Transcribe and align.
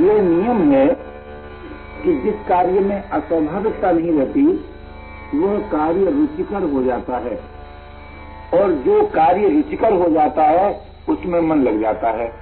ये 0.00 0.22
नियम 0.22 0.72
है 0.72 0.86
कि 2.04 2.20
जिस 2.20 2.34
कार्य 2.48 2.80
में 2.80 3.02
अस्वाभाविकता 3.02 3.90
नहीं 3.92 4.12
रहती, 4.12 4.46
वह 5.34 5.58
कार्य 5.58 6.10
रुचिकर 6.10 6.62
हो 6.62 6.82
जाता 6.82 7.16
है। 7.16 7.40
और 8.54 8.72
जो 8.72 9.06
कार्य 9.06 9.48
रुचिकर 9.48 9.92
हो 9.92 10.08
जाता 10.08 10.42
है, 10.42 10.80
उसमें 11.08 11.40
मन 11.40 11.56
लग 11.56 11.80
जाता 11.80 12.10
है। 12.10 12.32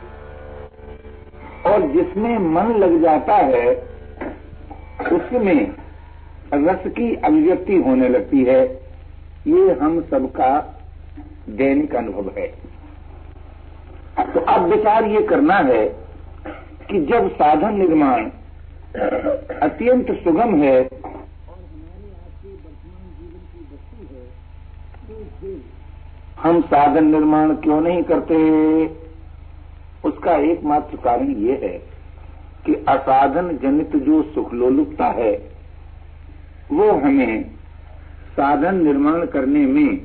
और 1.66 1.80
जिसमें 1.92 2.38
मन 2.38 2.74
लग 2.74 3.02
जाता 3.02 3.34
है, 3.34 3.74
उसमें 5.12 5.74
रस 6.54 6.82
की 6.86 7.14
अभिव्यक्ति 7.14 7.76
होने 7.76 8.08
लगती 8.08 8.44
है। 8.44 8.66
ये 9.46 9.72
हम 9.72 10.02
सबका 10.02 10.80
दैनिक 11.48 11.94
अनुभव 11.94 12.30
है। 12.38 12.46
तो 14.34 14.40
अब 14.40 14.62
विचार 14.62 15.04
ये 15.04 15.22
करना 15.22 15.54
है 15.54 16.05
कि 16.90 17.00
जब 17.00 17.28
साधन 17.30 17.74
निर्माण 17.74 18.24
अत्यंत 19.62 20.10
सुगम 20.24 20.54
है, 20.54 20.76
हम 26.38 26.60
साधन 26.60 27.04
निर्माण 27.04 27.54
क्यों 27.56 27.80
नहीं 27.80 28.02
करते? 28.02 28.36
उसका 30.08 30.36
एकमात्र 30.44 30.96
कारण 30.96 31.30
ये 31.36 31.52
है 31.62 31.78
कि 32.66 32.74
असाधन 32.88 33.56
जनित 33.62 33.96
जो 33.96 34.22
सुखलोलुपता 34.34 35.06
है, 35.06 35.32
वो 36.72 36.90
हमें 36.92 37.44
साधन 38.32 38.82
निर्माण 38.84 39.26
करने 39.26 39.66
में 39.66 39.96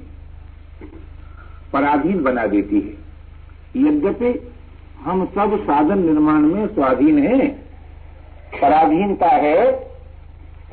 पराधीन 1.73 2.23
बना 2.23 2.45
देती 2.47 2.79
है। 2.79 2.93
यद्यपि 3.83 4.31
हम 5.01 5.25
सब 5.25 5.63
साधन 5.63 5.99
निर्माण 5.99 6.41
में 6.41 6.67
स्वाधीन 6.67 7.19
हैं। 7.19 7.51
पराधीनता 8.61 9.27
है, 9.27 9.71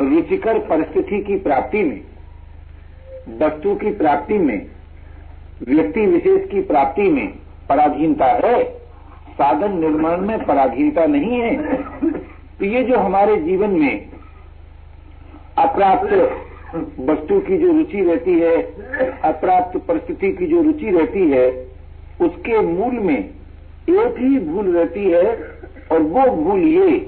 रुचिकर 0.00 0.58
परिस्थिति 0.58 1.20
की 1.20 1.36
प्राप्ति 1.38 1.82
में, 1.84 2.00
वस्तु 3.38 3.74
की 3.74 3.90
प्राप्ति 3.90 4.38
में, 4.38 4.66
व्यक्ति 5.68 6.06
विशेष 6.06 6.50
की 6.50 6.60
प्राप्ति 6.60 7.02
में 7.02 7.28
पराधीनता 7.68 8.26
है। 8.26 8.64
साधन 9.30 9.78
निर्माण 9.78 10.20
में 10.20 10.44
पराधीनता 10.44 11.06
नहीं 11.06 11.32
है। 11.32 11.82
तो 12.58 12.64
ये 12.64 12.84
जो 12.84 12.98
हमारे 12.98 13.36
जीवन 13.36 13.70
में 13.70 14.06
अप्राप्त 15.58 16.12
वस्तु 17.00 17.40
की 17.40 17.58
जो 17.58 17.72
रुचि 17.72 18.00
रहती 18.00 18.38
है, 18.38 18.62
अप्राप्त 19.20 19.78
परिस्थिति 19.78 20.32
की 20.32 20.46
जो 20.46 20.62
रुचि 20.62 20.90
रहती 20.90 21.30
है, 21.30 21.50
उसके 22.20 22.60
मूल 22.60 22.94
में 22.94 23.37
एक 23.88 24.14
ही 24.18 24.38
भूल 24.38 24.76
रहती 24.76 25.10
है 25.10 25.36
और 25.92 25.98
वो 26.02 26.36
भूल 26.36 26.60
ये 26.60 26.98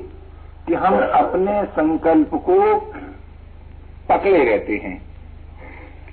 कि 0.67 0.75
हम 0.75 0.95
अपने 0.95 1.65
संकल्प 1.65 2.31
को 2.35 2.77
पकड़े 4.09 4.45
रहते 4.45 4.77
हैं। 4.77 5.03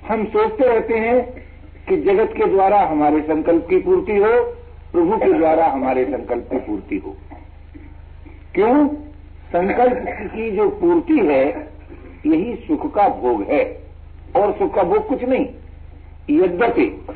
हम 0.08 0.24
सोचते 0.24 0.64
रहते 0.64 0.94
हैं 0.94 1.44
कि 1.88 1.96
जगत 1.96 2.34
के 2.36 2.44
द्वारा 2.44 2.80
हमारे 2.80 3.20
संकल्प 3.20 3.66
की 3.70 3.78
पूर्ति 3.78 4.16
हो, 4.16 4.42
प्रभु 4.92 5.16
के 5.16 5.32
द्वारा 5.32 5.66
हमारे 5.66 6.04
संकल्प 6.04 6.48
की 6.50 6.56
पूर्ति 6.56 6.96
हो। 6.96 7.16
क्यों? 8.54 8.88
संकल्प 9.48 10.04
की 10.06 10.50
जो 10.50 10.68
पूर्ति 10.68 11.18
है, 11.18 11.68
यही 12.26 12.54
सुख 12.54 12.94
का 12.94 13.08
भोग 13.08 13.42
है। 13.42 13.82
और 14.36 14.52
सुख 14.52 14.74
का 14.74 14.82
भोग 14.82 15.08
कुछ 15.08 15.22
नहीं। 15.22 15.46
यद्यपि 16.30 17.06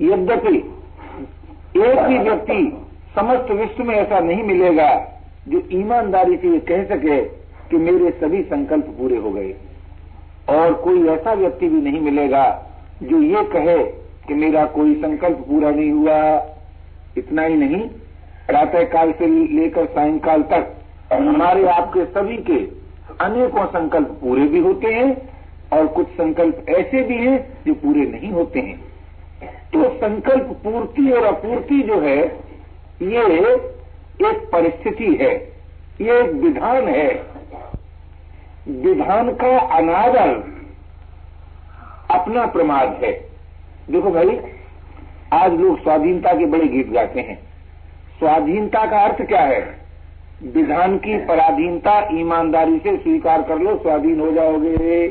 यद्यपि 0.00 0.75
एक 1.76 1.98
भी 1.98 2.18
व्यक्ति 2.18 2.82
समस्त 3.16 3.50
विश्व 3.50 3.84
में 3.84 3.94
ऐसा 3.94 4.20
नहीं 4.20 4.42
मिलेगा 4.42 4.90
जो 5.48 5.62
ईमानदारी 5.72 6.36
से 6.36 6.48
ये 6.48 6.58
कह 6.58 6.84
सके 6.84 7.20
कि 7.70 7.76
मेरे 7.76 8.10
सभी 8.10 8.42
संकल्प 8.42 8.84
पूरे 8.98 9.16
हो 9.16 9.30
गए। 9.30 9.54
और 10.48 10.72
कोई 10.74 11.08
ऐसा 11.08 11.32
व्यक्ति 11.32 11.68
भी 11.68 11.80
नहीं 11.82 12.00
मिलेगा 12.00 12.44
जो 13.02 13.22
ये 13.22 13.44
कहे 13.44 13.78
कि 14.28 14.34
मेरा 14.34 14.64
कोई 14.64 14.94
संकल्प 14.94 15.36
पूरा 15.38 15.70
नहीं 15.70 15.90
हुआ। 15.90 16.18
इतना 17.18 17.42
ही 17.42 17.54
नहीं। 17.54 17.80
प्रातः 18.46 18.84
काल 18.84 19.12
से 19.12 19.26
लेकर 19.26 19.86
सायंकाल 19.86 20.42
तक 20.42 20.74
हमारे 21.12 21.66
आपके 21.68 22.04
सभी 22.04 22.36
के 22.36 22.58
अनेकों 23.24 23.66
संकल्प 23.66 24.18
पूरे 24.20 24.42
भी 24.42 24.58
होते 24.58 24.86
हैं 24.86 25.30
और 25.72 25.86
कुछ 25.86 26.08
संकल्प 26.08 26.66
ऐसे 26.68 27.02
भी 27.02 27.14
हैं 27.14 27.38
जो 27.66 27.74
पूरे 27.74 28.00
नहीं 28.00 28.30
होते 28.30 28.60
हैं। 28.60 28.85
तो 29.72 29.96
संकल्प 29.96 30.44
पूर्ति 30.44 31.10
और 31.10 31.24
अपूर्ति 31.24 31.82
जो 31.82 32.00
है, 32.00 32.20
ये 33.02 33.54
एक 34.28 34.48
परिस्थिति 34.52 35.18
है, 35.20 35.34
ये 36.00 36.24
एक 36.24 36.30
विधान 36.30 36.88
है। 36.88 37.22
विधान 38.68 39.34
का 39.34 39.58
अनादर 39.58 40.56
अपना 42.10 42.46
प्रमाद 42.46 43.00
है। 43.04 43.12
देखो 43.90 44.10
भाई, 44.10 44.40
आज 45.32 45.52
लोग 45.52 45.82
स्वाधीनता 45.82 46.32
के 46.32 46.46
बड़े 46.46 46.68
गीत 46.68 46.90
गाते 46.90 47.20
हैं। 47.20 47.38
स्वाधीनता 48.18 48.86
का 48.86 48.98
अर्थ 48.98 49.22
क्या 49.22 49.40
है? 49.40 49.78
विधान 50.42 50.98
की 50.98 51.26
पराधीनता 51.26 52.08
ईमानदारी 52.12 52.78
से 52.78 52.96
स्वीकार 52.96 53.42
कर 53.42 53.58
लो, 53.58 53.76
स्वाधीन 53.76 54.20
हो 54.20 54.32
जाओगे। 54.32 55.08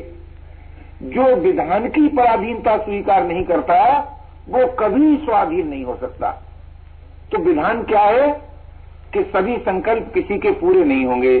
जो 1.02 1.36
विधान 1.36 1.88
की 1.88 2.08
पराधीनता 2.08 2.76
स्वीकार 2.76 3.24
नहीं 3.24 3.44
करता 3.44 4.12
वो 4.48 4.66
कभी 4.78 5.16
स्वाधीन 5.16 5.68
नहीं 5.68 5.84
हो 5.84 5.96
सकता। 5.96 6.30
तो 7.32 7.38
विधान 7.38 7.82
क्या 7.82 8.02
है? 8.02 8.28
कि 9.14 9.22
सभी 9.22 9.56
संकल्प 9.58 10.10
किसी 10.14 10.38
के 10.38 10.50
पूरे 10.50 10.84
नहीं 10.84 11.04
होंगे 11.04 11.38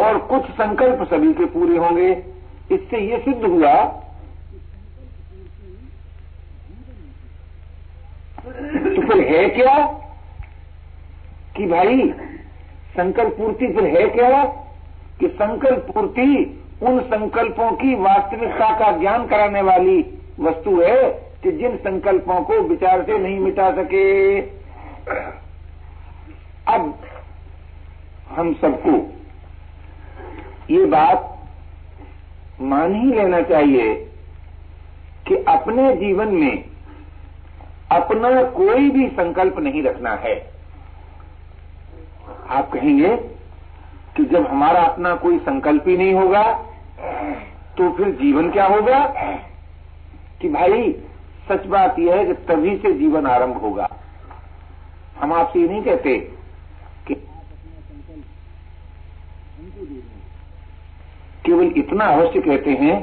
और 0.00 0.18
कुछ 0.18 0.50
संकल्प 0.50 1.02
सभी 1.10 1.32
के 1.32 1.44
पूरे 1.44 1.76
होंगे। 1.78 2.10
इससे 2.72 3.00
ये 3.00 3.18
सिद्ध 3.18 3.44
हुआ 3.44 3.74
तो 8.44 9.02
फिर 9.08 9.20
है 9.28 9.48
क्या 9.48 9.74
कि 11.56 11.66
भाई 11.66 12.08
संकल्प 12.96 13.36
पूर्ति 13.38 13.66
फिर 13.66 13.84
है 13.96 14.06
क्या 14.08 14.44
कि 15.20 15.28
संकल्प 15.28 15.86
पूर्ति 15.94 16.58
उन 16.82 17.00
संकल्पों 17.00 17.70
की 17.72 17.94
वास्तविकता 17.94 18.70
का 18.78 18.90
ज्ञान 18.98 19.26
कराने 19.26 19.62
वाली 19.62 19.98
वस्तु 20.40 20.80
है? 20.80 21.31
कि 21.42 21.52
जिन 21.52 21.76
संकल्पों 21.76 22.40
को 22.44 22.60
विचार 22.60 23.02
से 23.02 23.18
नहीं 23.18 23.38
मिटा 23.38 23.70
सके। 23.72 24.04
अब 26.66 26.94
हम 28.28 28.52
सबको 28.54 28.92
ये 30.70 30.84
बात 30.86 31.28
मान 32.62 32.94
ही 32.94 33.12
लेना 33.12 33.40
चाहिए 33.42 33.94
कि 35.28 35.36
अपने 35.48 35.94
जीवन 35.96 36.34
में 36.34 36.64
अपना 37.92 38.42
कोई 38.52 38.90
भी 38.90 39.06
संकल्प 39.08 39.58
नहीं 39.58 39.82
रखना 39.82 40.14
है। 40.16 40.34
आप 42.48 42.70
कहेंगे 42.72 43.16
कि 44.16 44.24
जब 44.24 44.46
हमारा 44.46 44.82
अपना 44.82 45.14
कोई 45.16 45.38
संकल्प 45.38 45.88
ही 45.88 45.96
नहीं 45.96 46.14
होगा 46.14 46.42
तो 47.76 47.90
फिर 47.90 48.10
जीवन 48.14 48.50
क्या 48.50 48.66
होगा? 48.66 49.04
कि 50.40 50.48
भाई 50.48 50.92
सच 51.48 51.66
बात 51.66 51.98
यह 51.98 52.14
है 52.14 52.24
कि 52.24 52.32
तभी 52.48 52.76
से 52.76 52.92
जीवन 52.92 53.26
आरंभ 53.26 53.56
होगा। 53.56 53.88
हम 55.18 55.32
आपसे 55.32 55.60
ये 55.60 55.68
नहीं 55.68 55.82
कहते 55.82 56.18
कि 57.08 57.14
केवल 61.46 61.72
इतना 61.76 62.04
अवश्य 62.04 62.40
कहते 62.40 62.70
हैं 62.70 62.96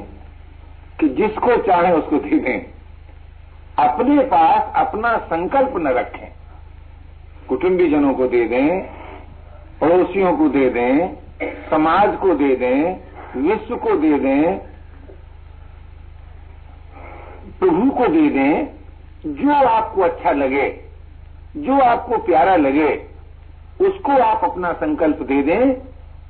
कि 1.00 1.10
जिसको 1.10 1.58
चाहे 1.58 1.92
उसको 1.94 2.20
दे 2.20 2.40
दें। 2.40 2.60
अपने 3.80 4.24
पास 4.26 4.72
अपना 4.76 5.18
संकल्प 5.18 5.74
न 5.78 5.88
रखें। 5.88 6.28
कुटुंबी 7.50 7.90
जनों 7.90 8.14
को 8.14 8.28
दे 8.28 8.46
दें, 8.46 8.82
पड़ोसियों 9.82 10.38
को 10.38 10.50
दे 10.50 10.70
दें, 10.70 11.16
समाज 11.70 12.18
को 12.18 12.34
दे 12.36 12.56
दें, 12.56 12.96
विश्व 13.36 13.76
को 13.76 13.96
दे 13.96 14.20
दें 14.20 14.58
प्रभु 17.60 17.92
को 17.92 18.08
दे 18.08 18.30
दें 18.30 18.68
जो 19.26 19.54
आपको 19.54 20.02
अच्छा 20.02 20.32
लगे, 20.32 20.84
जो 21.58 21.80
आपको 21.80 22.18
प्यारा 22.18 22.56
लगे, 22.56 23.06
उसको 23.82 24.12
आप 24.12 24.44
अपना 24.44 24.74
संकल्प 24.74 25.18
दे 25.22 25.44
दें, 25.44 25.76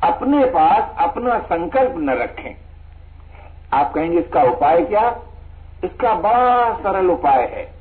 अपने 0.03 0.45
पास 0.45 0.95
अपना 0.97 1.39
संकल्प 1.39 1.93
न 1.97 2.09
रखें। 2.09 2.55
आप 3.73 3.93
कहेंगे, 3.93 4.19
इसका 4.19 4.43
उपाय 4.43 4.81
क्या? 4.81 5.19
इसका 5.83 6.15
बड़ा 6.15 6.73
सरल 6.73 7.09
उपाय 7.11 7.43
है। 7.45 7.71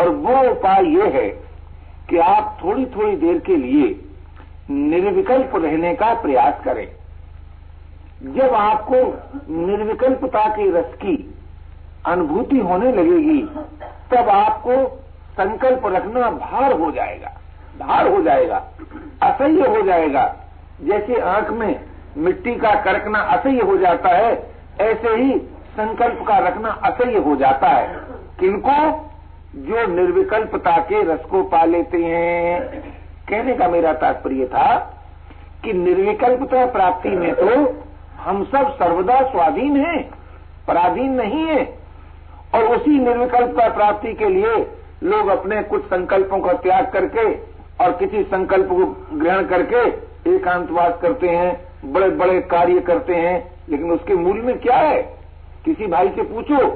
और 0.00 0.08
वो 0.08 0.50
उपाय 0.50 0.84
ये 0.84 1.10
है 1.10 1.28
कि 2.10 2.16
आप 2.16 2.58
थोड़ी 2.64 2.86
थोड़ी 2.86 3.16
देर 3.16 3.38
के 3.38 3.56
लिए 3.56 4.04
निर्विकल्प 4.70 5.52
रहने 5.54 5.94
का 5.94 6.14
प्रयास 6.14 6.64
करें। 6.64 6.88
जब 8.22 8.54
आपको 8.54 8.96
निर्विकल्पता 9.66 10.48
के 10.48 10.70
रस 10.70 10.94
की 10.94 11.29
अनुभूति 12.06 12.58
होने 12.58 12.92
लगेगी, 12.92 13.42
तब 14.10 14.28
आपको 14.28 14.96
संकल्प 15.32 15.86
रखना 15.86 16.30
भार 16.30 16.72
हो 16.72 16.90
जाएगा, 16.90 17.28
भार 17.80 18.08
हो 18.08 18.22
जाएगा, 18.22 18.56
असह्य 19.22 19.66
हो 19.66 19.82
जाएगा। 19.82 20.36
जैसे 20.84 21.20
आँख 21.20 21.50
में 21.50 21.80
मिट्टी 22.16 22.54
का 22.54 22.74
करकना 22.74 23.18
असह्य 23.18 23.60
हो 23.60 23.76
जाता 23.76 24.08
है, 24.08 24.32
ऐसे 24.80 25.08
ही 25.08 25.38
संकल्प 25.70 26.24
का 26.28 26.38
रखना 26.38 26.68
असह्य 26.68 27.18
हो 27.18 27.36
जाता 27.36 27.68
है। 27.68 28.00
किनको? 28.40 29.06
जो 29.56 29.86
निर्विकल्पता 29.86 30.76
के 30.76 31.02
रस 31.02 31.20
को 31.20 31.42
पा 31.42 31.64
लेते 31.64 31.98
हैं। 31.98 32.60
कहने 33.28 33.54
का 33.54 33.68
मेरा 33.68 33.92
तात्पर्य 33.92 34.46
था 34.46 34.76
कि 35.64 35.72
निर्विकल्पता 35.72 36.66
प्राप्ति 36.66 37.08
में 37.08 37.34
तो 37.34 37.82
हम 38.20 38.44
सब 38.44 38.70
सर्वदा 38.74 39.20
स्वाधीन 39.22 39.76
हैं, 39.76 40.10
पराधीन 40.68 41.12
नहीं 41.12 41.46
है। 41.46 41.79
और 42.54 42.64
उसी 42.76 42.98
निर्विकल्पता 42.98 43.68
प्राप्ति 43.68 44.14
के 44.14 44.28
लिए 44.28 44.66
लोग 45.02 45.28
अपने 45.28 45.62
कुछ 45.62 45.84
संकल्पों 45.84 46.40
का 46.40 46.52
त्याग 46.52 46.90
करके 46.92 47.34
और 47.84 47.90
किसी 47.92 48.22
संकल्प 48.22 48.66
को 48.66 49.16
ग्रहण 49.18 49.46
करके 49.46 49.88
एकांतवास 50.34 50.98
करते 51.02 51.28
हैं 51.28 51.60
बड़े 51.92 52.08
बड़े 52.08 52.40
कार्य 52.40 52.80
करते 52.80 53.14
हैं। 53.14 53.52
लेकिन 53.68 53.90
उसके 53.90 54.14
मूल 54.14 54.40
में 54.40 54.58
क्या 54.58 54.76
है? 54.76 55.02
किसी 55.64 55.86
भाई 55.86 56.08
से 56.08 56.22
पूछो 56.22 56.66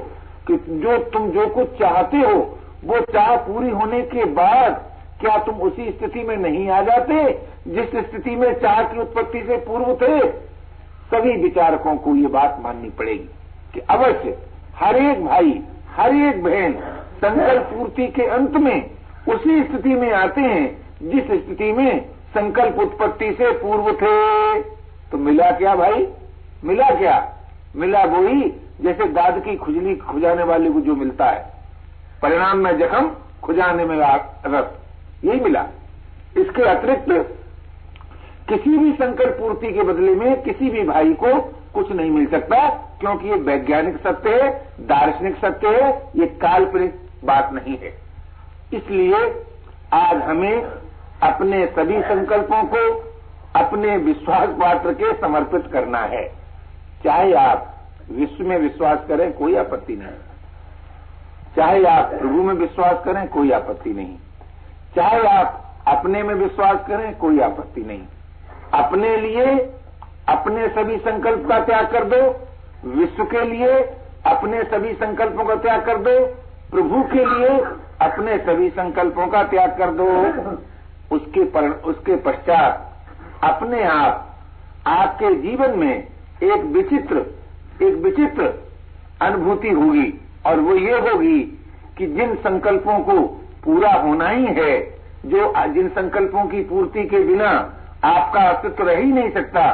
कि 0.47 0.55
जो 0.69 0.97
तुम 0.97 1.29
जो 1.29 1.47
कुछ 1.47 1.67
चाहते 1.79 2.17
हो, 2.17 2.59
वो 2.85 2.99
चाह 2.99 3.35
पूरी 3.35 3.69
होने 3.69 4.01
के 4.01 4.25
बाद 4.25 4.91
क्या 5.21 5.37
तुम 5.37 5.55
उसी 5.55 5.91
स्थिति 5.91 6.23
में 6.23 6.37
नहीं 6.37 6.69
आ 6.69 6.81
जाते, 6.81 7.39
जिस 7.67 7.89
स्थिति 7.95 8.35
में 8.35 8.59
चाह 8.59 8.83
की 8.83 8.99
उत्पत्ति 8.99 9.43
से 9.47 9.57
पूर्व 9.57 9.95
थे? 9.95 10.29
सभी 11.11 11.41
विचारकों 11.43 11.97
को 11.97 12.15
ये 12.15 12.27
बात 12.27 12.59
माननी 12.63 12.89
पड़ेगी 12.89 13.29
कि 13.73 13.79
अवश्य 13.79 14.37
हर 14.75 14.95
एक 14.95 15.25
भाई, 15.25 15.63
हर 15.95 16.15
एक 16.15 16.43
बहन 16.43 16.71
संकल्प 17.17 17.61
पूर्ति 17.61 18.07
के 18.07 18.23
अंत 18.23 18.51
में 18.51 18.91
उसी 19.29 19.63
स्थिति 19.63 19.89
में 19.89 20.13
आते 20.13 20.41
हैं, 20.41 20.77
जिस 21.01 21.23
स्थिति 21.23 21.71
में 21.71 22.05
संकल्प 22.09 22.79
उत्पत्ति 22.79 23.31
से 23.31 23.51
पूर्व 23.51 23.91
थे। 23.91 24.61
तो 25.11 25.17
मिला 25.17 25.51
क्या 25.51 25.75
भाई? 25.75 26.07
मिला 26.63 26.89
क्या? 26.89 27.35
मिला 27.75 28.03
वही, 28.03 28.53
जैसे 28.81 29.05
दाद 29.05 29.43
की 29.43 29.55
खुजली 29.55 29.95
खुजाने 29.95 30.43
वाले 30.43 30.69
को 30.69 30.81
जो 30.81 30.95
मिलता 30.95 31.25
है। 31.25 31.53
परिणाम 32.21 32.57
में 32.57 32.77
जख्म, 32.77 33.11
खुजाने 33.43 33.85
में 33.85 33.97
रस 34.45 34.65
यही 35.25 35.39
मिला। 35.39 35.67
इसके 36.37 36.61
अतिरिक्त 36.61 37.39
किसी 38.49 38.77
भी 38.77 38.91
संकल्प 38.91 39.37
पूर्ति 39.39 39.73
के 39.73 39.83
बदले 39.83 40.15
में 40.15 40.41
किसी 40.41 40.69
भी 40.69 40.83
भाई 40.83 41.13
को 41.13 41.39
कुछ 41.73 41.91
नहीं 41.91 42.11
मिल 42.11 42.25
सकता। 42.25 42.84
क्योंकि 42.99 43.27
ये 43.27 43.35
वैज्ञानिक 43.35 43.97
सत्य 43.97 44.29
है, 44.29 44.67
दार्शनिक 44.79 45.37
सत्य 45.37 45.67
है, 45.67 46.11
ये 46.15 46.25
काल्पनिक 46.25 46.95
बात 47.23 47.53
नहीं 47.53 47.77
है। 47.77 47.97
इसलिए 48.73 49.45
आज 49.93 50.21
हमें 50.21 50.61
अपने 51.23 51.65
सभी 51.65 52.01
संकल्पों 52.01 52.63
को, 52.63 53.11
अपने 53.59 53.97
विश्वास 53.97 54.49
पात्र 54.49 54.93
के 54.93 55.13
समर्पित 55.21 55.71
करना 55.73 55.99
है। 55.99 56.27
चाहे 57.03 57.33
आप 57.33 57.75
विश्व 58.11 58.43
में 58.43 58.57
विश्वास 58.57 58.99
करें, 59.07 59.33
कोई 59.33 59.55
आपत्ति 59.55 59.95
नहीं। 59.95 60.07
चाहे 61.55 61.85
आप 61.85 62.05
प्रभु 62.05 62.43
में 62.43 62.53
विश्वास 62.53 63.05
करें, 63.05 63.27
कोई 63.27 63.51
आपत्ति 63.51 63.93
नहीं। 63.93 64.17
चाहे 64.95 65.27
आप 65.27 65.75
अपने 65.87 66.23
में 66.23 66.35
विश्वास 66.35 66.87
करें, 66.87 67.17
कोई 67.17 67.39
आपत्ति 67.39 67.81
नहीं। 67.81 68.03
अपने 68.73 69.17
लिए 69.17 69.45
अपने 70.27 70.67
सभी 70.67 70.97
संकल्प 70.97 71.47
का 71.49 71.59
त्याग 71.59 71.91
कर 71.91 72.03
दो 72.03 72.44
विश्व 72.85 73.23
के 73.25 73.45
लिए 73.45 73.77
अपने 74.27 74.63
सभी 74.63 74.93
संकल्पों 74.93 75.45
का 75.45 75.55
त्याग 75.55 75.85
कर 75.85 75.97
दो 75.97 76.19
प्रभु 76.71 77.01
के 77.03 77.25
लिए 77.25 77.49
अपने 78.01 78.37
सभी 78.37 78.69
संकल्पों 78.69 79.27
का 79.27 79.43
त्याग 79.43 79.77
कर 79.77 79.91
दो। 79.91 80.07
उसके 81.15 81.43
पर, 81.45 81.69
उसके 81.69 82.15
पश्चात 82.15 83.43
अपने 83.43 83.83
आप 83.83 84.31
आपके 84.87 85.33
जीवन 85.41 85.77
में 85.79 85.93
एक 86.43 86.63
विचित्र 86.75 87.25
एक 87.83 87.95
विचित्र 88.03 88.53
अनुभूति 89.21 89.69
होगी 89.69 90.07
और 90.45 90.59
वो 90.59 90.75
ये 90.75 90.99
होगी 90.99 91.39
कि 91.97 92.07
जिन 92.07 92.35
संकल्पों 92.35 92.99
को 92.99 93.21
पूरा 93.63 93.93
होना 93.93 94.29
ही 94.29 94.45
है 94.53 94.73
जो 95.25 95.53
जिन 95.73 95.89
संकल्पों 95.89 96.45
की 96.45 96.61
पूर्ति 96.63 97.03
के 97.05 97.19
बिना 97.23 97.49
आपका 98.03 98.41
अस्तित्व 98.41 98.83
रह 98.83 98.97
ही 98.97 99.11
नहीं 99.11 99.31
सकता 99.31 99.65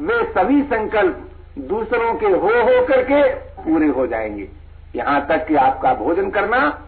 वे 0.00 0.22
सभी 0.32 0.62
संकल्प 0.62 1.25
दूसरों 1.58 2.14
के 2.14 2.26
हो 2.26 2.48
हो 2.48 2.86
करके 2.86 3.34
पूरे 3.34 3.86
हो 3.86 4.06
जाएँगे। 4.06 4.48
यहाँ 4.96 5.26
तक 5.26 5.46
कि 5.46 5.54
आपका 5.54 5.94
भोजन 5.94 6.30
करना, 6.30 6.80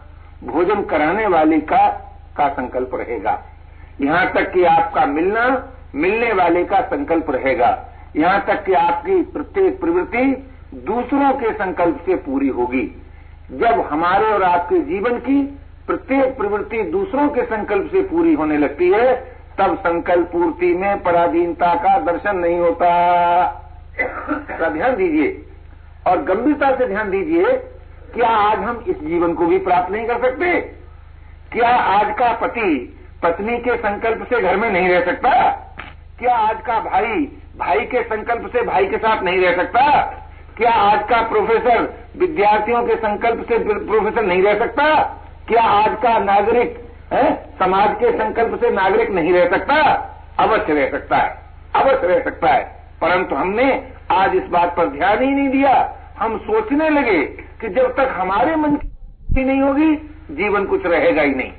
भोजन 0.43 0.83
कराने 0.83 1.27
वाले 1.27 1.59
का 1.59 1.87
का 2.37 2.49
संकल्प 2.49 2.91
रहेगा। 2.93 3.43
यहाँ 4.01 4.33
तक 4.33 4.51
कि 4.51 4.63
आपका 4.63 5.05
मिलना, 5.05 5.69
मिलने 5.95 6.33
वाले 6.33 6.63
का 6.63 6.81
संकल्प 6.81 7.31
रहेगा। 7.31 7.85
यहाँ 8.15 8.45
तक 8.45 8.63
कि 8.65 8.73
आपकी 8.73 9.21
प्रत्येक 9.21 9.79
प्रवृत्ति 9.79 10.49
दूसरों 10.73 11.33
के 11.33 11.53
संकल्प 11.53 12.03
से 12.05 12.15
पूरी 12.15 12.47
होगी। 12.47 13.01
जब 13.51 13.87
हमारे 13.89 14.25
और 14.25 14.43
आपके 14.43 14.79
जीवन 14.79 15.17
की 15.17 15.59
प्रत्येक 15.87 16.37
प्रवृत्ति 16.37 16.83
दूसरों 16.83 17.29
के 17.29 17.43
संकल्प 17.43 17.91
से 17.91 18.01
पूरी 18.01 18.33
होने 18.33 18.57
लगती 18.57 18.89
है, 18.89 19.15
तब 19.57 19.77
संकल्प 19.77 20.31
पूर्ति 20.31 20.73
में 20.73 21.03
पराधीनता 21.03 21.75
का 21.75 21.99
दर्शन 21.99 22.37
नहीं 22.37 22.59
होता। 22.59 23.65
का 24.01 24.69
ध्यान 24.69 24.95
दीजिए। 24.95 25.45
और 26.07 26.21
गंभीरता 26.21 26.75
से 26.75 26.87
ध्यान 26.87 27.09
दीजिए, 27.09 27.43
क्या 28.13 28.27
आज 28.27 28.59
हम 28.59 28.85
इस 28.87 29.03
जीवन 29.03 29.33
को 29.33 29.45
भी 29.45 29.57
प्राप्त 29.57 29.91
नहीं 29.91 30.07
कर 30.07 30.21
सकते? 30.21 30.59
क्या 31.51 31.69
आज 31.69 32.15
का 32.19 32.33
पति 32.33 32.99
पत्नी 33.23 33.57
के 33.57 33.77
संकल्प 33.77 34.27
से 34.29 34.41
घर 34.41 34.55
में 34.55 34.71
नहीं 34.71 34.89
रह 34.89 35.05
सकता? 35.05 35.51
क्या 36.19 36.35
आज 36.35 36.61
का 36.61 36.79
भाई 36.79 37.37
भाई 37.57 37.79
के 37.79 38.03
संकल्प 38.03 38.51
से 38.51 38.61
भाई 38.61 38.85
के 38.85 38.97
साथ 38.97 39.23
नहीं 39.23 39.41
रह 39.41 39.55
सकता? 39.55 40.01
क्या 40.57 40.71
आज 40.71 41.09
का 41.09 41.21
प्रोफेसर 41.21 42.05
विद्यार्थियों 42.17 42.83
के 42.87 42.95
संकल्प 42.95 43.45
से 43.47 43.57
प्रोफेसर 43.85 44.21
नहीं 44.21 44.43
रह 44.43 44.59
सकता? 44.59 45.03
क्या 45.47 45.63
आज 45.63 45.97
का 46.03 46.19
नागरिक, 46.19 46.89
है, 47.13 47.49
समाज 47.59 47.95
के 47.99 48.11
संकल्प 48.11 48.59
से 48.59 48.71
नागरिक 48.71 49.09
नहीं 49.09 49.33
रह 49.33 49.49
सकता? 49.49 49.75
अवश्य 50.39 50.73
रह 50.73 50.89
सकता 50.89 51.17
है। 51.17 51.39
अवश्य 51.75 52.07
रह 52.07 52.23
सकता 52.23 52.47
है। 52.47 52.78
परंतु 53.01 53.35
हमने 53.35 53.87
आज 54.11 54.35
इस 54.35 54.43
बात 54.43 54.75
पर 54.77 54.85
ध्यान 54.85 55.23
ही 55.23 55.31
नहीं 55.31 55.49
दिया। 55.49 55.95
हम 56.19 56.37
सोचने 56.37 56.89
लगे 56.89 57.23
कि 57.61 57.69
जब 57.69 57.95
तक 57.95 58.07
हमारे 58.11 58.55
मन 58.55 58.75
की 58.75 59.43
नहीं 59.43 59.61
होगी, 59.61 59.95
जीवन 60.31 60.65
कुछ 60.65 60.85
रहेगा 60.85 61.21
ही 61.21 61.33
नहीं। 61.35 61.51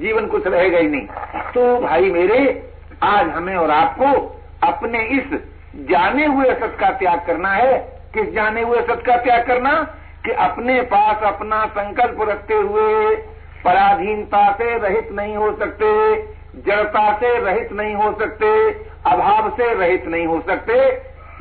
जीवन 0.00 0.26
कुछ 0.26 0.46
रहेगा 0.46 0.78
ही 0.78 0.88
नहीं। 0.88 1.06
तो 1.52 1.80
भाई 1.80 2.10
मेरे, 2.10 2.70
आज 3.02 3.28
हमें 3.28 3.56
और 3.56 3.70
आपको 3.70 4.40
अपने 4.62 5.02
इस 5.02 5.24
जाने 5.74 6.26
हुए 6.26 6.46
असत 6.46 6.76
का 6.80 6.90
त्याग 6.90 7.26
करना 7.26 7.52
है। 7.52 8.00
किस 8.14 8.32
जाने 8.32 8.62
हुए 8.62 8.78
असत 8.78 9.02
का 9.06 9.16
त्याग 9.16 9.46
करना? 9.46 9.94
कि 10.24 10.30
अपने 10.30 10.80
पास 10.80 11.22
अपना 11.22 11.66
संकल्प 11.66 12.16
रखते 12.20 12.54
हुए 12.54 13.16
पराधीनता 13.64 14.52
से 14.52 14.78
रहित 14.78 15.08
नहीं 15.12 15.36
हो 15.36 15.52
सकते। 15.52 16.14
जड़ता 16.66 17.16
से 17.16 17.38
रहित 17.38 17.72
नहीं 17.72 17.94
हो 17.94 18.12
सकते, 18.12 18.70
अभाव 19.06 19.50
से 19.50 19.74
रहित 19.74 20.06
नहीं 20.06 20.26
हो 20.26 20.40
सकते, 20.40 20.74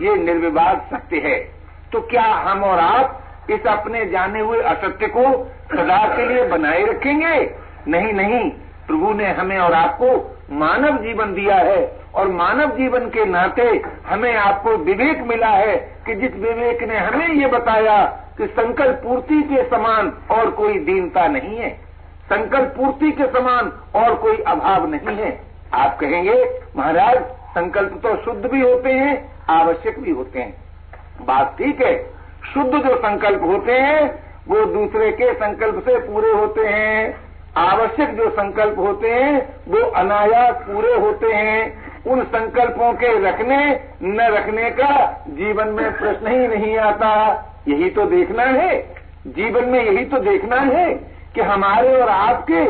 ये 0.05 0.15
निर्विवाद 0.15 0.88
सत्य 0.93 1.17
है। 1.17 1.51
तो 1.91 2.01
क्या 2.01 2.24
हम 2.24 2.63
और 2.63 2.79
आप 2.79 3.24
इस 3.50 3.67
अपने 3.67 4.05
जाने 4.05 4.39
हुए 4.39 4.62
असत्य 4.62 5.07
को 5.07 5.51
सदा 5.74 6.15
के 6.17 6.25
लिए 6.25 6.47
बनाए 6.47 6.83
रखेंगे? 6.83 7.55
नहीं 7.88 8.13
नहीं। 8.13 8.50
प्रभु 8.88 9.13
ने 9.13 9.31
हमें 9.31 9.59
और 9.59 9.74
आपको 9.74 10.38
मानव 10.51 10.97
जीवन 10.97 11.33
दिया 11.33 11.55
है 11.55 12.00
और 12.15 12.27
मानव 12.27 12.77
जीवन 12.77 13.00
के 13.00 13.25
नाते 13.25 13.81
हमें 14.07 14.36
आपको 14.36 14.71
विवेक 14.71 15.21
मिला 15.21 15.47
है 15.47 15.75
कि 16.05 16.15
जिस 16.15 16.33
विवेक 16.33 16.83
ने 16.83 16.97
हमें 16.97 17.27
ये 17.27 17.47
बताया 17.47 18.05
कि 18.38 18.47
संकल्प 18.47 18.95
पूर्ति 18.95 19.41
के 19.41 19.63
समान 19.63 20.13
और 20.31 20.51
कोई 20.51 20.79
दीनता 20.79 21.27
नहीं 21.27 21.57
है। 21.57 21.87
संकल्प 22.27 22.74
पूर्ति 22.77 23.12
के 23.12 23.25
समान 23.25 23.72
और 23.96 24.15
कोई 24.15 24.38
अभाव 24.38 24.88
नहीं 24.88 25.15
है। 25.17 25.41
आप 25.74 25.98
कहेंगे, 26.00 26.60
महाराज, 26.77 27.17
संकल्प 27.50 28.00
तो 28.03 28.15
शुद्ध 28.15 28.46
भी 28.46 28.62
होते 28.62 28.89
हैं, 28.89 29.31
आवश्यक 29.50 30.00
भी 30.00 30.12
होते 30.12 30.39
हैं। 30.39 30.57
बात 31.25 31.55
ठीक 31.57 31.81
है, 31.81 32.03
शुद्ध 32.53 32.72
जो 32.72 32.98
संकल्प 32.98 33.43
होते 33.43 33.72
हैं, 33.72 34.24
वो 34.48 34.65
दूसरे 34.65 35.12
के 35.12 35.34
संकल्प 35.34 35.79
से 35.86 35.98
पूरे 35.98 36.31
होते 36.31 36.62
हैं। 36.62 37.27
आवश्यक 37.57 38.10
जो 38.10 38.29
संकल्प 38.29 38.79
होते 38.79 39.10
हैं, 39.10 39.55
वो 39.67 39.79
अनायास 39.79 40.55
पूरे 40.55 40.93
होते 40.93 41.27
हैं। 41.27 41.88
उन 42.07 42.24
संकल्पों 42.24 42.93
के 42.93 43.29
रखने, 43.29 43.79
न 44.03 44.22
रखने 44.22 44.69
का 44.69 45.24
जीवन 45.29 45.67
में 45.67 45.98
प्रश्न 45.98 46.27
ही 46.27 46.48
नहीं 46.48 46.77
आता। 46.77 47.13
यही 47.67 47.89
तो 47.89 48.05
देखना 48.05 48.43
है। 48.43 48.96
जीवन 49.27 49.65
में 49.65 49.84
यही 49.84 50.05
तो 50.05 50.17
देखना 50.17 50.55
है। 50.55 51.16
कि 51.38 51.44
हमारे 51.44 52.01
और 52.01 52.10
आपके 52.10 52.62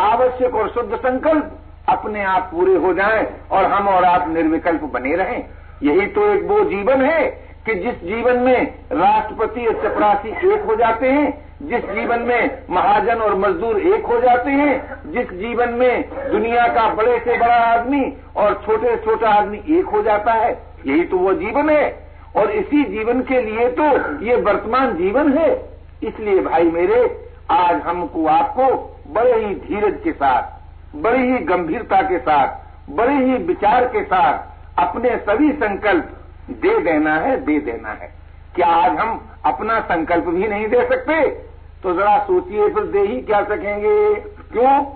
आवश्यक 0.00 0.54
और 0.54 0.68
शुद्ध 0.68 0.96
संकल्प 0.96 1.50
अपने 1.88 2.22
आप 2.24 2.48
पूरे 2.52 2.74
हो 2.76 2.92
जाएँ 2.94 3.26
और 3.50 3.64
हम 3.64 3.88
और 3.88 4.04
आप 4.04 4.28
निर्विकल्प 4.28 4.82
बने 4.82 5.14
रहें। 5.16 5.44
यही 5.82 6.06
तो 6.06 6.26
एक 6.34 6.42
वो 6.42 6.64
जीवन 6.64 7.02
है 7.02 7.22
कि 7.66 7.74
जिस 7.74 7.94
जीवन 8.04 8.38
में 8.38 8.74
राष्ट्रपति 8.92 9.66
और 9.66 9.74
चपरासी 9.74 10.28
एक 10.54 10.62
हो 10.62 10.76
जाते 10.76 11.08
हैं, 11.08 11.44
जिस 11.62 11.84
जीवन 11.84 12.20
में 12.20 12.58
महाजन 12.70 13.14
और 13.14 13.34
मजदूर 13.34 13.80
एक 13.80 14.06
हो 14.06 14.20
जाते 14.20 14.50
हैं, 14.50 15.02
जिस 15.06 15.30
जीवन 15.32 15.68
में 15.68 16.08
दुनिया 16.32 16.66
का 16.68 16.88
बड़े 16.94 17.18
से 17.18 17.38
बड़ा 17.38 17.54
आदमी 17.54 18.12
और 18.36 18.62
छोटे 18.66 18.96
से 18.96 18.96
छोटा 18.96 19.28
आदमी 19.28 19.62
एक 19.78 19.84
हो 19.84 20.02
जाता 20.02 20.32
है, 20.32 20.50
यही 20.86 21.04
तो 21.04 21.16
वो 21.16 21.32
जीवन 21.34 21.70
है। 21.70 22.06
और 22.36 22.50
इसी 22.50 22.84
जीवन 22.84 23.20
के 23.20 23.40
लिए 23.40 23.68
तो 23.70 23.84
ये 24.24 24.36
वर्तमान 24.36 24.96
जीवन 24.96 25.32
है। 25.38 25.50
इसलिए 26.02 26.40
भाई 26.40 26.70
मेरे 26.70 27.25
आज 27.50 27.80
हमको 27.80 28.26
आपको 28.26 28.96
बड़े 29.12 29.46
ही 29.46 29.54
धीरज 29.54 30.00
के 30.04 30.12
साथ, 30.12 30.42
बड़ी 30.96 31.32
ही 31.32 31.38
गंभीरता 31.38 32.02
के 32.02 32.18
साथ, 32.18 32.48
बड़े 32.90 33.14
ही 33.14 33.34
विचार 33.34 33.84
के 33.84 34.04
साथ 34.04 34.38
अपने 34.78 35.16
सभी 35.16 35.52
संकल्प 35.52 36.20
दे 36.50 36.80
देना 36.80 37.14
है, 37.14 37.44
दे 37.44 37.58
देना 37.58 37.88
है। 37.88 38.14
क्या 38.54 38.66
आज 38.66 38.96
हम 38.96 39.28
अपना 39.44 39.80
संकल्प 39.80 40.24
भी 40.24 40.48
नहीं 40.48 40.68
दे 40.68 40.88
सकते? 40.88 41.28
तो 41.82 41.94
जरा 41.94 42.18
सोचिए, 42.18 42.68
फिर 42.68 42.84
दे 42.84 43.00
ही 43.00 43.20
क्या 43.20 43.44
सकेंगे? 43.44 44.14
क्यों? 44.52 44.86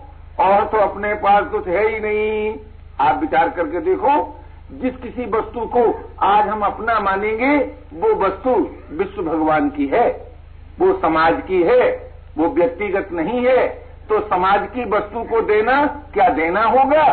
और 0.40 0.64
तो 0.64 0.78
अपने 0.78 1.14
पास 1.14 1.45
कुछ 1.45 1.69
है 1.69 1.88
ही 1.88 2.00
नहीं। 2.00 2.57
आप 3.00 3.21
विचार 3.21 3.50
करके 3.50 3.80
देखो, 3.80 4.40
जिस 4.73 4.97
किसी 4.97 5.25
वस्तु 5.25 5.61
को 5.61 6.11
आज 6.23 6.49
हम 6.49 6.61
अपना 6.61 7.00
मानेंगे, 7.00 7.57
वो 7.95 8.14
वस्तु 8.14 8.71
विश्व 8.90 9.23
भगवान 9.23 9.71
की 9.71 9.87
है, 9.87 10.33
वो 10.80 10.92
समाज 10.92 11.42
की 11.49 11.62
है 11.62 12.09
वो 12.38 12.49
व्यक्तिगत 12.49 13.08
नहीं 13.12 13.46
है 13.46 13.66
तो 14.08 14.20
समाज 14.20 14.68
की 14.75 14.84
वस्तु 14.84 15.22
को 15.25 15.40
देना 15.40 15.84
क्या 16.14 16.28
देना 16.28 16.64
होगा? 16.64 17.04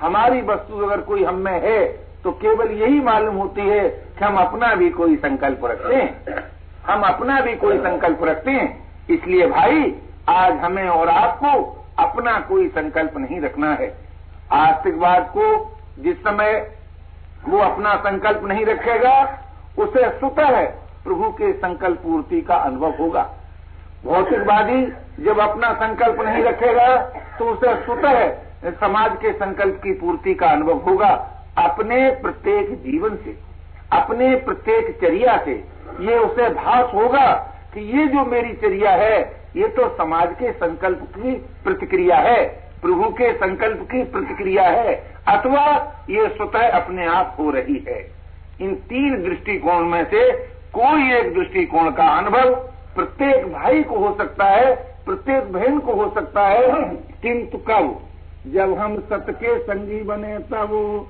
हमारी 0.00 0.40
वस्तु 0.40 0.78
अगर 0.78 1.00
कोई 1.00 1.24
हम 1.24 1.34
में 1.34 1.60
है 1.62 1.86
तो 2.24 2.30
केवल 2.32 2.70
यही 2.70 3.00
मालूम 3.00 3.36
होती 3.36 3.60
है 3.60 3.88
कि 3.88 4.24
हम 4.24 4.36
अपना 4.36 4.74
भी 4.74 4.90
कोई 4.90 5.16
संकल्प 5.16 5.64
रखते 5.64 5.94
हैं। 5.94 6.44
हम 6.86 7.02
अपना 7.02 7.40
भी 7.40 7.54
कोई 7.56 7.78
संकल्प 7.78 8.24
रखते 8.24 8.50
हैं। 8.50 8.68
इसलिए 9.10 9.46
भाई, 9.46 9.94
आज 10.28 10.52
हमें 10.54 10.88
और 10.88 11.08
आपको 11.08 11.86
अपना 11.98 12.38
कोई 12.40 12.68
संकल्प 12.68 13.16
नहीं 13.16 13.40
रखना 13.40 13.72
है। 13.74 13.94
आस्तिकवाद 14.52 15.30
को 15.36 15.76
जिस 15.98 16.16
समय 16.16 16.70
वो 17.48 17.58
अपना 17.58 17.94
संकल्प 17.96 18.44
नहीं 18.44 18.64
रखेगा, 18.66 19.22
उसे 19.78 20.08
स्वतः 20.10 20.64
प्रभु 21.04 21.30
के 21.30 21.52
संकल्प 21.52 21.98
पूर्ति 21.98 22.40
का 22.40 22.54
अनुभव 22.54 22.92
होगा। 23.00 23.28
भौतिकवादी 24.04 24.80
जब 25.24 25.40
अपना 25.40 25.72
संकल्प 25.76 26.20
नहीं 26.20 26.42
रखेगा 26.44 26.96
तो 27.38 27.44
उसे 27.44 27.74
स्वतः 27.84 28.70
समाज 28.78 29.16
के 29.16 29.32
संकल्प 29.32 29.80
की 29.82 29.92
पूर्ति 29.94 30.34
का 30.34 30.46
अनुभव 30.48 30.78
होगा 30.88 31.08
अपने 31.58 31.98
प्रत्येक 32.22 32.70
जीवन 32.82 33.16
से, 33.16 33.36
अपने 33.92 34.34
प्रत्येक 34.38 34.90
चर्या 35.00 35.36
से। 35.44 35.52
ये 36.00 36.18
उसे 36.18 36.48
भास 36.54 36.94
होगा 36.94 37.26
कि 37.74 37.80
ये 37.90 38.06
जो 38.06 38.24
मेरी 38.26 38.52
चर्या 38.54 38.90
है, 38.92 39.18
ये 39.56 39.68
तो 39.68 39.88
समाज 39.96 40.34
के 40.34 40.52
संकल्प 40.52 41.02
की 41.16 41.32
प्रतिक्रिया 41.64 42.16
है, 42.18 42.44
प्रभु 42.82 43.08
के 43.12 43.32
संकल्प 43.34 43.80
की 43.90 44.02
प्रतिक्रिया 44.12 44.68
है, 44.68 44.94
अथवा 45.28 45.64
ये 46.10 46.28
स्वतः 46.28 46.70
अपने 46.72 47.06
आप 47.08 47.36
हो 47.38 47.50
रही 47.50 47.84
है। 47.88 48.00
इन 48.60 48.74
तीन 48.88 49.22
दृष्टिकोण 49.22 49.84
में 49.86 50.04
से 50.04 50.30
कोई 50.72 51.12
एक 51.14 51.34
दृष्टिकोण 51.34 51.90
का 51.90 52.08
अनुभव 52.18 52.54
प्रत्येक 52.94 53.52
भाई 53.52 53.82
को 53.82 53.98
हो 53.98 54.14
सकता 54.16 54.44
है, 54.44 54.74
प्रत्येक 55.06 55.52
बहन 55.52 55.78
को 55.78 55.92
हो 55.92 56.14
सकता 56.14 56.46
है। 56.46 56.84
किंतु 56.94 57.58
कब? 57.58 58.00
जब 58.46 58.78
हम 58.78 59.00
सत्य 59.00 59.32
के 59.32 59.58
संगी 59.58 60.02
बने, 60.02 60.38
तब 60.38 61.06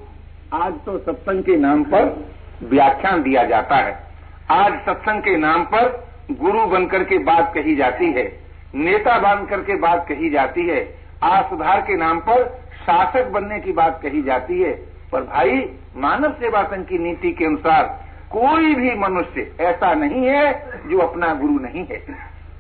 आज 0.53 0.75
तो 0.87 0.99
सत्संग 0.99 1.45
के 1.45 1.57
नाम 1.57 1.85
पर 1.85 2.27
व्याख्यान 2.63 3.23
दिया 3.23 3.45
जाता 3.45 3.77
है। 3.77 4.03
आज 4.51 4.73
सत्संग 4.87 5.23
के 5.23 5.37
नाम 5.37 5.65
पर 5.65 6.09
गुरु 6.31 6.67
बनकर 6.67 7.05
के 7.05 7.19
बात 7.19 7.55
कही 7.55 7.77
जाती 7.77 8.13
है, 8.13 8.41
नेता 8.75 9.35
बनकर 9.35 9.61
के 9.61 9.77
बात 9.77 10.09
कही 10.09 10.31
जाती 10.31 10.67
है 10.67 10.95
आज 11.23 11.51
सुधार 11.51 11.81
के 11.81 11.97
नाम 11.97 12.21
पर 12.21 12.61
शासक 12.87 13.29
बनने 13.29 13.61
की 13.61 13.73
बात 13.73 14.01
कही 14.03 14.23
जाती 14.23 14.63
है। 14.63 14.73
पर 15.13 15.23
भाई, 15.23 15.71
मानव 15.97 16.33
सेवा 16.33 16.63
संघ 16.63 16.87
की 16.87 16.99
नीति 16.99 17.33
के 17.33 17.45
अनुसार 17.45 18.00
कोई 18.31 18.75
भी 18.75 18.95
मनुष्य 18.99 19.51
ऐसा 19.61 19.93
नहीं 19.95 20.27
है 20.27 20.43
जो 20.89 20.99
अपना 20.99 21.33
गुरु 21.35 21.55
नहीं 21.55 21.85
है। 21.87 21.97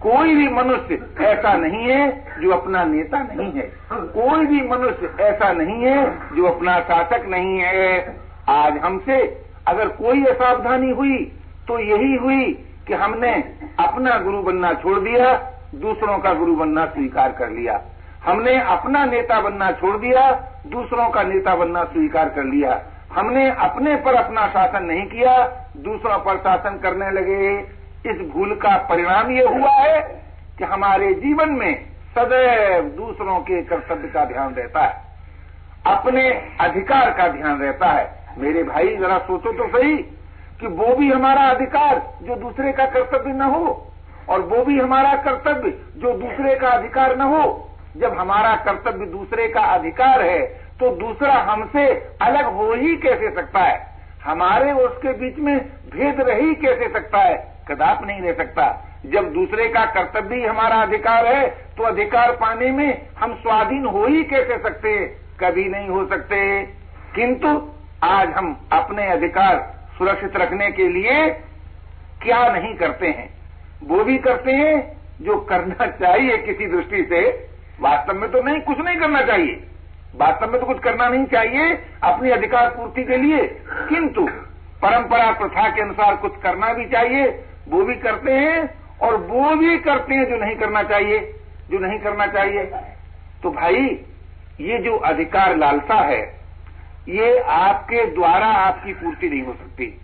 कोई 0.00 0.34
भी 0.34 0.48
मनुष्य 0.48 0.98
ऐसा 1.24 1.52
नहीं 1.54 1.84
है 1.84 2.08
जो 2.40 2.50
अपना 2.50 2.84
नेता 2.84 3.18
नहीं 3.22 3.52
है। 3.52 3.70
कोई 3.92 4.46
भी 4.46 4.60
मनुष्य 4.68 5.10
ऐसा 5.20 5.52
नहीं 5.52 5.82
है 5.82 6.34
जो 6.36 6.46
अपना 6.46 6.78
शासक 6.80 7.26
नहीं 7.28 7.58
है। 7.58 8.16
आज 8.48 8.78
हमसे 8.78 9.20
अगर 9.68 9.88
कोई 9.96 10.24
असावधानी 10.24 10.90
हुई 10.90 11.18
तो 11.68 11.78
यही 11.78 12.16
हुई 12.16 12.52
कि 12.86 12.94
हमने 12.94 13.32
अपना 13.80 14.18
गुरु 14.18 14.42
बनना 14.42 14.72
छोड़ 14.74 14.98
दिया, 15.00 15.32
दूसरों 15.74 16.18
का 16.18 16.32
गुरु 16.34 16.54
बनना 16.56 16.86
स्वीकार 16.86 17.32
कर 17.32 17.50
लिया। 17.50 17.80
हमने 18.24 18.60
अपना 18.62 19.04
नेता 19.04 19.40
बनना 19.40 19.70
छोड़ 19.72 19.96
दिया, 19.96 20.30
दूसरों 20.66 21.08
का 21.10 21.22
नेता 21.22 21.54
बनना 21.54 21.84
स्वीकार 21.84 22.28
कर 22.28 22.44
लिया। 22.44 22.80
हमने 23.10 23.48
अपने 23.50 23.94
पर 23.96 24.14
अपना 24.14 24.46
शासन 24.48 24.84
नहीं 24.84 25.06
किया, 25.06 25.36
दूसरों 25.76 26.18
पर 26.18 26.36
शासन 26.38 26.78
करने 26.78 27.10
लगे। 27.10 27.58
इस 28.10 28.20
भूल 28.28 28.54
का 28.56 28.76
परिणाम 28.88 29.30
ये 29.30 29.44
हुआ 29.46 29.70
है 29.70 30.00
कि 30.58 30.64
हमारे 30.64 31.12
जीवन 31.16 31.50
में 31.50 31.84
सदैव 32.10 32.84
दूसरों 32.96 33.38
के 33.40 33.62
कर्तव्य 33.62 34.08
का 34.08 34.24
ध्यान 34.24 34.54
रहता 34.54 34.80
है, 34.80 34.94
अपने 35.86 36.30
अधिकार 36.60 37.10
का 37.10 37.28
ध्यान 37.28 37.60
रहता 37.60 37.86
है। 37.86 38.08
मेरे 38.38 38.62
भाई, 38.62 38.96
जरा 38.96 39.18
सोचो 39.18 39.52
तो 39.52 39.68
सही 39.68 39.96
कि 40.60 40.66
वो 40.66 40.94
भी 40.96 41.10
हमारा 41.10 41.42
अधिकार 41.48 42.02
जो 42.22 42.36
दूसरे 42.36 42.72
का 42.72 42.86
कर्तव्य 42.86 43.32
न 43.32 43.42
हो, 43.42 43.86
और 44.28 44.40
वो 44.40 44.64
भी 44.64 44.78
हमारा 44.80 45.14
कर्तव्य 45.22 45.70
जो 45.96 46.12
दूसरे 46.18 46.54
का 46.54 46.68
अधिकार 46.68 47.16
न 47.16 47.20
हो। 47.22 47.66
जब 47.96 48.18
हमारा 48.18 48.54
कर्तव्य 48.64 49.06
दूसरे 49.08 49.48
का 49.48 49.60
अधिकार 49.68 50.22
है 50.22 50.40
तो 50.80 50.90
दूसरा 50.90 51.34
हमसे 51.34 51.88
अलग 52.22 52.44
हो 52.44 52.74
ही 52.74 52.96
कैसे 52.96 53.30
सकता 53.34 53.60
है? 53.60 53.86
हमारे 54.24 54.72
उसके 54.72 55.12
बीच 55.12 55.38
में 55.38 55.58
भेद 55.66 56.20
रह 56.20 56.34
ही 56.34 56.54
कैसे 56.54 56.92
सकता 56.92 57.18
है? 57.18 57.54
कदाप 57.68 58.06
नहीं 58.06 58.20
रह 58.20 58.32
सकता। 58.32 58.86
जब 59.06 59.32
दूसरे 59.32 59.68
का 59.68 59.84
कर्तव्य 59.84 60.36
ही 60.36 60.44
हमारा 60.44 60.76
अधिकार 60.76 61.26
है 61.26 61.46
तो 61.48 61.82
अधिकार 61.82 62.32
पाने 62.32 62.70
में 62.70 63.02
हम 63.18 63.34
स्वाधीन 63.34 63.86
हो 63.86 64.06
ही 64.06 64.24
कैसे 64.24 64.58
सकते? 64.58 65.16
कभी 65.40 65.64
नहीं 65.64 65.88
हो 65.88 66.06
सकते। 66.06 66.62
किंतु 67.14 67.68
आज 68.02 68.30
हम 68.30 68.68
अपने 68.72 69.06
अधिकार 69.06 69.74
सुरक्षित 69.98 70.36
रखने 70.36 70.70
के 70.70 70.88
लिए 70.88 71.28
क्या 72.22 72.52
नहीं 72.52 72.74
करते 72.74 73.06
हैं? 73.06 73.30
वो 73.84 74.04
भी 74.04 74.18
करते 74.18 74.52
हैं 74.52 74.96
जो 75.22 75.40
करना 75.40 75.86
चाहिए 75.86 76.38
किसी 76.38 76.66
दृष्टि 76.66 77.04
से। 77.04 77.48
वास्तव 77.80 78.12
में 78.12 78.30
तो 78.30 78.42
नहीं, 78.42 78.60
कुछ 78.60 78.78
नहीं 78.80 78.96
करना 78.96 79.22
चाहिए। 79.22 79.66
वास्तव 80.16 80.52
में 80.52 80.60
तो 80.60 80.66
कुछ 80.66 80.78
करना 80.78 81.08
नहीं 81.08 81.24
चाहिए 81.24 81.84
अपनी 82.02 82.30
अधिकार 82.30 82.68
पूर्ति 82.68 83.04
के 83.04 83.16
लिए। 83.16 83.46
किंतु 83.88 84.26
परंपरा 84.82 85.30
प्रथा 85.30 85.68
के 85.68 85.82
अनुसार 85.82 86.16
कुछ 86.16 86.36
करना 86.42 86.72
भी 86.72 86.86
चाहिए, 86.86 87.44
वो 87.68 87.82
भी 87.82 87.94
करते 87.94 88.32
हैं 88.32 88.80
और 88.98 89.16
वो 89.16 89.54
भी 89.56 89.78
करते 89.78 90.14
हैं 90.14 90.30
जो 90.30 90.36
नहीं 90.36 90.56
करना 90.56 90.82
चाहिए, 90.82 91.34
जो 91.70 91.78
नहीं 91.78 91.98
करना 91.98 92.26
चाहिए। 92.26 92.64
तो 93.42 93.50
भाई, 93.50 94.04
ये 94.60 94.78
जो 94.78 94.96
अधिकार 94.96 95.56
लालसा 95.56 95.94
है, 95.94 96.40
ये 97.08 97.38
आपके 97.38 98.06
द्वारा 98.06 98.46
आपकी 98.46 98.92
पूर्ति 98.92 99.28
नहीं 99.28 99.42
हो 99.42 99.52
सकती। 99.52 100.00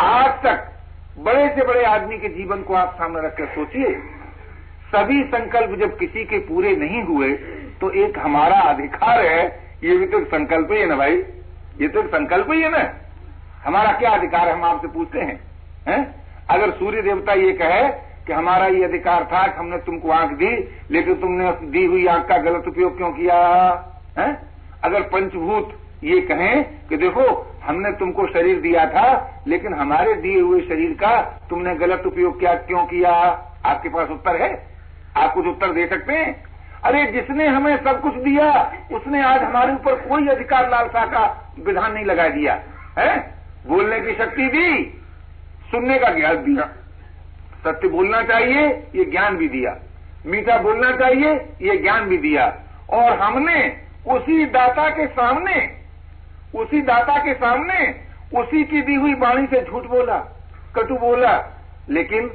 आज 0.00 0.30
तक 0.30 0.70
बड़े 1.18 1.48
से 1.48 1.64
बड़े 1.64 1.84
आदमी 1.84 2.18
के 2.18 2.28
जीवन 2.28 2.62
को 2.62 2.74
आप 2.74 2.94
सामने 2.94 3.26
रखकर 3.26 3.46
सोचिए, 3.46 3.94
सभी 4.94 5.22
संकल्प 5.24 5.78
जब 5.78 5.98
किसी 5.98 6.24
के 6.24 6.38
पूरे 6.38 6.76
नहीं 6.76 7.02
हुए 7.02 7.28
तो 7.80 7.90
एक 7.90 8.18
हमारा 8.18 8.56
अधिकार 8.56 9.26
है, 9.26 9.46
ये 9.84 9.96
भी 9.96 10.06
तो 10.06 10.24
संकल्प 10.24 10.68
ही 10.72 10.78
है 10.78 10.86
ना 10.86 10.96
भाई। 10.96 11.16
ये 11.80 11.88
तो 11.88 12.02
संकल्प 12.02 12.46
ही 12.50 12.62
है 12.62 12.70
ना। 12.70 12.90
हमारा 13.64 13.92
क्या 13.92 14.10
अधिकार 14.10 14.48
है, 14.48 14.54
हम 14.54 14.64
आपसे 14.64 14.88
पूछते 14.88 15.18
हैं 15.18 15.40
हैं? 15.88 16.14
अगर 16.50 16.70
सूर्य 16.70 17.02
देवता 17.02 17.32
ये 17.32 17.52
कहे 17.52 17.88
कि 18.26 18.32
हमारा 18.32 18.66
ये 18.66 18.84
अधिकार 18.84 19.24
था 19.24 19.46
कि 19.46 19.58
हमने 19.58 19.78
तुमको 19.78 20.10
आँख 20.10 20.30
दी, 20.30 20.68
लेकिन 20.90 21.14
तुमने 21.14 21.52
दी 21.52 21.84
हुई 21.84 22.06
आँख 22.06 22.28
का 22.28 22.36
गलत 22.36 22.64
उपयोग 22.68 22.96
क्यों 22.96 23.10
किया? 23.10 23.36
है? 24.18 24.42
अगर 24.84 25.02
पंचभूत 25.02 25.80
ये 26.04 26.20
कहें 26.20 26.64
कि 26.88 26.96
देखो, 26.96 27.54
हमने 27.64 27.92
तुमको 27.92 28.26
शरीर 28.26 28.60
दिया 28.60 28.86
था, 28.86 29.42
लेकिन 29.46 29.74
हमारे 29.74 30.14
दिए 30.14 30.40
हुए 30.40 30.60
शरीर 30.60 30.90
का 30.90 31.22
तुमने 31.50 31.74
गलत 31.74 32.02
उपयोग 32.06 32.38
क्या 32.38 32.54
क्यों 32.54 32.86
किया? 32.86 33.12
आपके 33.64 33.88
पास 33.88 34.08
उत्तर 34.08 34.42
है? 34.42 34.66
आप 35.16 35.34
कुछ 35.34 35.46
उत्तर 35.46 35.72
दे 35.72 35.86
सकते 35.86 36.12
हैं? 36.12 36.49
अरे 36.84 37.06
जिसने 37.06 37.46
हमें 37.46 37.84
सब 37.84 38.00
कुछ 38.00 38.14
दिया, 38.14 38.72
उसने 38.92 39.22
आज 39.22 39.42
हमारे 39.42 39.72
ऊपर 39.72 39.94
कोई 39.94 40.28
अधिकार 40.28 40.70
लालसा 40.70 41.06
का 41.06 41.54
विधान 41.64 41.92
नहीं 41.92 42.04
लगा 42.04 42.28
दिया। 42.28 42.60
है? 42.98 43.34
बोलने 43.66 44.00
की 44.00 44.14
शक्ति 44.14 44.42
दी, 44.42 45.00
सुनने 45.70 45.98
का 45.98 46.08
ज्ञान 46.08 46.36
दिया। 46.36 46.64
सत्य 47.64 47.88
बोलना 47.88 48.22
चाहिए, 48.22 48.66
ये 48.94 49.04
ज्ञान 49.04 49.36
भी 49.36 49.48
दिया। 49.48 49.76
मीठा 50.26 50.58
बोलना 50.58 50.96
चाहिए, 50.96 51.34
ये 51.62 51.76
ज्ञान 51.76 52.04
भी 52.04 52.18
दिया। 52.18 52.56
और 52.90 53.18
हमने, 53.18 53.76
उसी 54.06 54.46
दाता 54.46 54.90
के 54.90 55.06
सामने, 55.06 55.72
उसी 56.54 56.82
दाता 56.82 57.18
के 57.18 57.34
सामने, 57.34 58.00
उसी 58.34 58.64
की 58.64 58.82
दी 58.82 58.94
हुई 58.94 59.14
वाणी 59.14 59.46
से 59.46 59.60
झूठ 59.60 59.82
बोला, 59.82 60.18
कटु 60.76 60.94
बोला। 60.94 61.44
लेकिन 61.88 62.30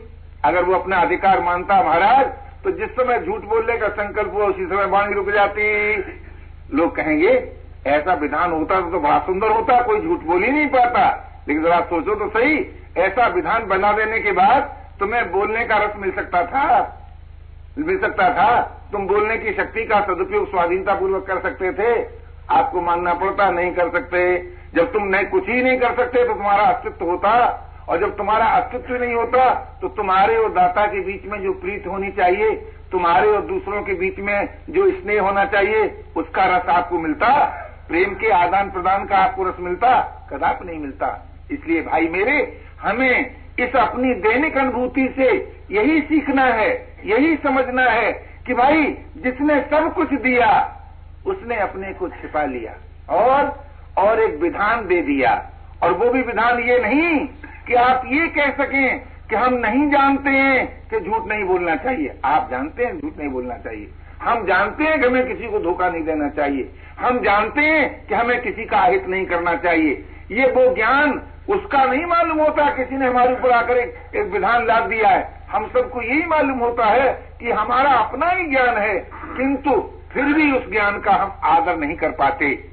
अगर 0.45 0.63
वो 0.63 0.75
अपना 0.75 0.97
अधिकार 0.97 1.39
मानता 1.39 1.81
महाराज 1.83 2.44
तो 2.65 2.71
जिस 2.71 2.89
समय 2.89 3.19
झूठ 3.19 3.41
बोलने 3.41 3.77
का 3.77 3.87
संकल्प 3.87 4.33
हुआ, 4.33 4.45
उसी 4.45 4.65
समय 4.65 4.85
वाणी 4.85 5.13
रुक 5.13 5.29
जाती। 5.29 5.95
लोग 6.73 6.95
कहेंगे, 6.95 7.51
ऐसा 7.87 8.13
विधान 8.13 8.51
होता 8.51 8.81
तो 8.81 8.99
बड़ा 8.99 9.19
सुंदर 9.19 9.47
होता, 9.47 9.81
कोई 9.81 10.01
झूठ 10.01 10.19
बोल 10.19 10.43
ही 10.43 10.51
नहीं 10.51 10.67
पाता। 10.67 11.31
लेकिन 11.47 11.63
जरा 11.63 11.79
सोचो 11.79 12.15
तो 12.15 12.29
सही, 12.29 12.83
ऐसा 12.97 13.27
विधान 13.27 13.67
बना 13.67 13.91
देने 13.91 14.19
के 14.19 14.31
बाद 14.31 14.77
तुम्हें 14.99 15.31
बोलने 15.31 15.65
का 15.65 15.77
रस 15.77 15.93
मिल 15.97 16.11
सकता 16.11 16.45
था। 16.45 16.91
मिल 17.77 17.99
सकता 17.99 18.29
था। 18.33 18.61
तुम 18.91 19.07
बोलने 19.07 19.37
की 19.37 19.53
शक्ति 19.53 19.85
का 19.85 20.01
सदुपयोग 20.01 20.51
स्वाधीनता 20.51 20.93
पूर्वक 20.93 21.27
कर 21.27 21.39
सकते 21.39 21.71
थे। 21.71 22.07
आपको 22.49 22.81
मानना 22.81 23.13
पड़ता, 23.13 23.49
नहीं 23.49 23.71
कर 23.71 23.89
सकते। 23.89 24.49
जब 24.75 24.93
तुम 24.93 25.03
नहीं 25.03 25.25
कुछ 25.25 25.49
ही 25.49 25.61
नहीं 25.61 25.79
कर 25.79 25.95
सकते 25.95 26.27
तो 26.27 26.33
तुम्हारा 26.33 26.63
अस्तित्व 26.63 27.05
होता। 27.05 27.61
और 27.89 27.99
जब 27.99 28.15
तुम्हारा 28.17 28.45
अस्तित्व 28.51 28.95
नहीं 28.95 29.13
होता 29.13 29.53
तो 29.81 29.87
तुम्हारे 29.87 30.37
और 30.37 30.51
दाता 30.53 30.85
के 30.85 31.01
बीच 31.01 31.25
में 31.25 31.41
जो 31.41 31.51
प्रीत 31.53 31.87
होनी 31.87 32.11
चाहिए, 32.11 32.51
तुम्हारे 32.91 33.27
और 33.27 33.41
दूसरों 33.41 33.81
के 33.83 33.93
बीच 33.93 34.19
में 34.19 34.49
जो 34.69 34.89
स्नेह 34.91 35.21
होना 35.21 35.45
चाहिए, 35.45 35.85
उसका 36.17 36.45
रस 36.45 36.69
आपको 36.69 36.99
मिलता, 36.99 37.29
प्रेम 37.87 38.13
के 38.13 38.29
आदान 38.31 38.69
प्रदान 38.71 39.05
का 39.05 39.17
आपको 39.17 39.43
रस 39.43 39.59
मिलता, 39.59 39.89
कदाप 40.31 40.63
नहीं 40.65 40.79
मिलता। 40.79 41.09
इसलिए 41.51 41.81
भाई 41.81 42.07
मेरे, 42.07 42.37
हमें 42.81 43.35
इस 43.59 43.75
अपनी 43.75 44.13
दैनिक 44.21 44.57
अनुभूति 44.57 45.07
से 45.17 45.29
यही 45.71 45.99
सीखना 46.01 46.45
है, 46.45 46.71
यही 47.05 47.35
समझना 47.35 47.83
है 47.83 48.11
कि 48.47 48.53
भाई, 48.53 48.83
जिसने 49.17 49.59
सब 49.61 49.93
कुछ 49.93 50.13
दिया, 50.13 50.49
उसने 51.25 51.55
अपने 51.59 51.93
को 51.93 52.09
छिपा 52.09 52.43
लिया, 52.45 52.73
और 53.09 53.53
और 53.97 54.19
एक 54.19 54.39
विधान 54.41 54.85
दे 54.87 55.01
दिया। 55.01 55.33
और 55.83 55.91
वो 55.91 56.09
भी 56.09 56.21
विधान 56.21 56.59
ये 56.59 56.79
नहीं 56.79 57.27
कि 57.67 57.73
आप 57.73 58.03
ये 58.05 58.27
कह 58.27 58.49
सकें 58.49 58.99
कि 59.29 59.35
हम 59.35 59.53
नहीं 59.53 59.89
जानते 59.89 60.29
हैं 60.29 60.87
कि 60.89 60.99
झूठ 60.99 61.25
नहीं 61.25 61.43
बोलना 61.43 61.75
चाहिए। 61.75 62.15
आप 62.25 62.47
जानते 62.51 62.85
हैं 62.85 62.99
झूठ 62.99 63.17
नहीं 63.17 63.29
बोलना 63.29 63.55
चाहिए। 63.57 63.91
हम 64.21 64.45
जानते 64.45 64.83
हैं 64.83 64.99
कि 64.99 65.07
हमें 65.07 65.27
किसी 65.27 65.47
को 65.47 65.59
धोखा 65.59 65.89
नहीं 65.89 66.03
देना 66.03 66.29
चाहिए। 66.29 66.71
हम 66.99 67.19
जानते 67.19 67.61
हैं 67.61 68.07
कि 68.07 68.15
हमें 68.15 68.41
किसी 68.41 68.65
का 68.65 68.77
अहित 68.77 69.07
नहीं 69.07 69.25
करना 69.25 69.55
चाहिए। 69.55 70.05
ये 70.31 70.47
वो 70.47 70.75
ज्ञान 70.75 71.21
उसका 71.49 71.85
नहीं 71.85 72.05
मालूम 72.05 72.39
होता 72.39 72.69
किसी 72.75 72.97
ने 72.97 73.07
हमारे 73.07 73.33
ऊपर 73.33 73.51
आकर 73.51 73.77
एक, 73.77 74.15
एक 74.15 74.27
विधान 74.27 74.65
लाद 74.65 74.83
दिया 74.83 75.09
है। 75.09 75.41
हम 75.51 75.67
सबको 75.67 76.01
यही 76.01 76.25
मालूम 76.25 76.59
होता 76.59 76.85
है 76.85 77.29
कि 77.39 77.51
हमारा 77.51 77.89
अपना 77.89 78.29
ही 78.29 78.45
ज्ञान 78.45 78.77
है 78.77 79.09
किंतु 79.37 79.91
फिर 80.13 80.23
भी 80.23 80.51
उस 80.51 80.71
ज्ञान 80.71 80.99
का 80.99 81.11
हम 81.11 81.35
आदर 81.43 81.77
नहीं 81.77 81.95
कर 81.95 82.09
पाते। 82.09 82.69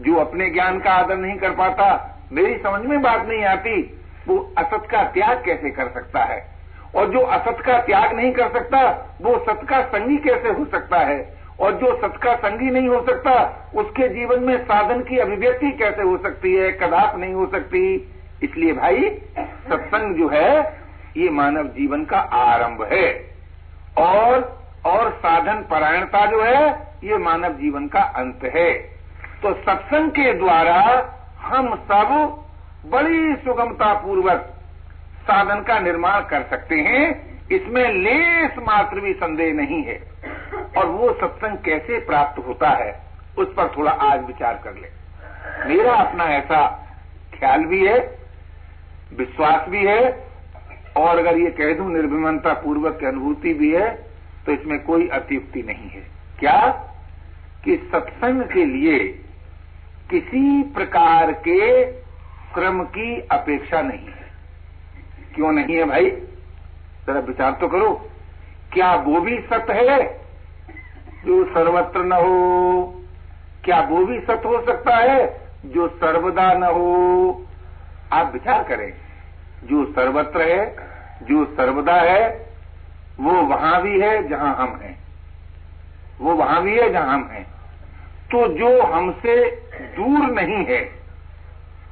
जो 0.00 0.14
अपने 0.14 0.50
ज्ञान 0.50 0.78
का 0.78 0.90
आदर 0.90 1.16
नहीं 1.16 1.36
कर 1.36 1.50
पाता 1.50 2.18
मेरी 2.32 2.54
समझ 2.54 2.82
में 2.82 3.02
बात 3.02 3.26
नहीं 3.28 3.44
आती। 3.44 3.99
वो 4.28 4.52
असत 4.58 4.86
का 4.90 5.02
त्याग 5.02 5.44
कैसे 5.44 5.70
कर 5.70 5.88
सकता 5.88 6.24
है? 6.24 6.46
और 6.96 7.06
जो 7.08 7.20
असत 7.20 7.56
का 7.66 7.78
त्याग 7.80 8.12
नहीं 8.12 8.32
कर 8.32 8.48
सकता, 8.48 8.80
वो 9.22 9.38
सत 9.38 9.66
का 9.68 9.82
संगी 9.82 10.16
कैसे 10.16 10.48
हो 10.48 10.64
सकता 10.64 10.96
है? 10.96 11.34
और 11.60 11.72
जो 11.72 11.96
सत 11.96 12.16
का 12.22 12.36
संगी 12.36 12.70
नहीं 12.70 12.88
हो 12.88 13.06
सकता, 13.06 13.64
उसके 13.74 14.08
जीवन 14.08 14.40
में 14.40 14.64
साधन 14.64 15.02
की 15.02 15.18
अभिव्यक्ति 15.18 15.70
कैसे 15.70 16.02
हो 16.02 16.18
सकती 16.18 16.54
है? 16.54 16.72
कदाप 16.72 17.16
नहीं 17.16 17.34
हो 17.34 17.46
सकती। 17.46 18.14
इसलिए 18.42 18.72
भाई, 18.72 19.10
सत्संग 19.38 20.14
जो 20.14 20.28
है, 20.28 20.80
ये 21.16 21.30
मानव 21.30 21.64
जीवन 21.64 22.04
का 22.04 22.18
आरंभ 22.18 22.88
है। 22.92 23.34
और 23.98 24.60
और 24.84 25.10
साधन 25.10 25.64
परायणता 25.70 26.26
जो 26.26 26.42
है, 26.42 26.70
ये 27.04 27.18
मानव 27.18 27.52
जीवन 27.52 27.88
का 27.88 28.00
अंत 28.00 28.40
है। 28.44 28.72
तो 29.42 29.54
सत्संग 29.54 30.10
के 30.10 30.32
द्वारा 30.32 31.10
हम 31.40 31.74
सब 31.74 32.40
बड़ी 32.86 33.36
सुगमता 33.36 33.94
पूर्वक 33.94 34.54
साधन 35.22 35.62
का 35.62 35.78
निर्माण 35.78 36.20
कर 36.20 36.42
सकते 36.50 36.74
हैं, 36.74 37.38
इसमें 37.48 37.92
लेस 37.92 38.50
मात्र 38.58 39.00
भी 39.00 39.12
संदेह 39.12 39.54
नहीं 39.54 39.82
है। 39.82 40.02
और 40.78 40.86
वो 40.86 41.12
सत्संग 41.12 41.58
कैसे 41.58 41.98
प्राप्त 42.00 42.46
होता 42.46 42.68
है, 42.68 43.00
उस 43.38 43.48
पर 43.48 43.74
थोड़ा 43.76 43.92
आज 43.92 44.24
विचार 44.24 44.60
कर 44.64 44.74
ले। 44.74 44.88
मेरा 45.68 45.92
अपना 45.92 46.24
ऐसा 46.24 46.88
ख्याल 47.38 47.64
भी 47.64 47.86
है, 47.86 48.18
विश्वास 49.16 49.68
भी 49.68 49.84
है, 49.86 50.26
और 50.96 51.18
अगर 51.18 51.38
ये 51.38 51.50
कह 51.50 51.74
दूँ 51.74 51.92
निर्भिमनता 51.92 52.52
पूर्वक 52.52 52.98
की 53.00 53.06
अनुभूति 53.06 53.54
भी 53.54 53.72
है 53.72 54.10
तो 54.46 54.52
इसमें 54.52 54.82
कोई 54.82 55.08
अतियुक्ति 55.08 55.62
नहीं 55.62 55.88
है। 55.90 56.02
क्या? 56.38 56.86
कि 57.64 57.76
सत्संग 57.76 58.42
के 58.42 58.64
लिए 58.64 58.98
किसी 60.10 60.62
प्रकार 60.62 61.32
के 61.32 61.84
श्रम 62.54 62.84
की 62.84 63.20
अपेक्षा 63.20 63.82
नहीं 63.82 64.06
है। 64.06 64.32
क्यों 65.34 65.52
नहीं 65.52 65.76
है 65.76 65.84
भाई? 65.84 66.10
जरा 67.06 67.20
विचार 67.20 67.52
तो 67.52 67.68
करो। 67.68 68.10
क्या 68.72 68.94
वो 68.94 69.20
भी 69.20 69.40
सत्य 69.40 69.72
है? 69.72 70.20
जो 71.26 71.44
सर्वत्र 71.44 72.00
न 72.00 72.12
हो, 72.12 73.02
क्या 73.64 73.80
वो 73.80 74.04
भी 74.04 74.20
सत्य 74.20 74.48
हो 74.48 74.66
सकता 74.66 74.96
है? 74.96 75.40
जो 75.66 75.88
सर्वदा 75.88 76.52
न 76.52 76.62
हो। 76.62 77.46
आप 78.12 78.32
विचार 78.32 78.64
करें, 78.64 78.92
जो 79.64 79.92
सर्वत्र 79.92 80.42
है, 80.42 80.76
जो 81.22 81.44
सर्वदा 81.44 81.94
है, 81.94 82.50
वो 83.20 83.32
वहाँ 83.32 83.82
भी 83.82 84.00
है 84.00 84.28
जहाँ 84.28 84.56
हम 84.56 84.80
हैं। 84.82 84.98
वो 86.20 86.34
वहाँ 86.34 86.62
भी 86.62 86.78
है 86.78 86.92
जहाँ 86.92 87.14
हम 87.14 87.28
हैं। 87.32 87.44
तो 88.30 88.48
जो 88.48 88.82
हमसे 88.82 89.50
दूर 89.96 90.30
नहीं 90.30 90.64
है 90.64 90.99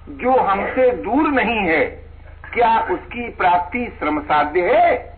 जो 0.08 0.32
हमसे 0.32 0.90
दूर 0.90 1.28
नहीं 1.28 1.58
है, 1.58 1.84
क्या 2.54 2.80
उसकी 2.80 3.28
प्राप्ति 3.28 3.96
श्रम 3.98 4.20
साध्य 4.20 4.60
है? 4.60 5.16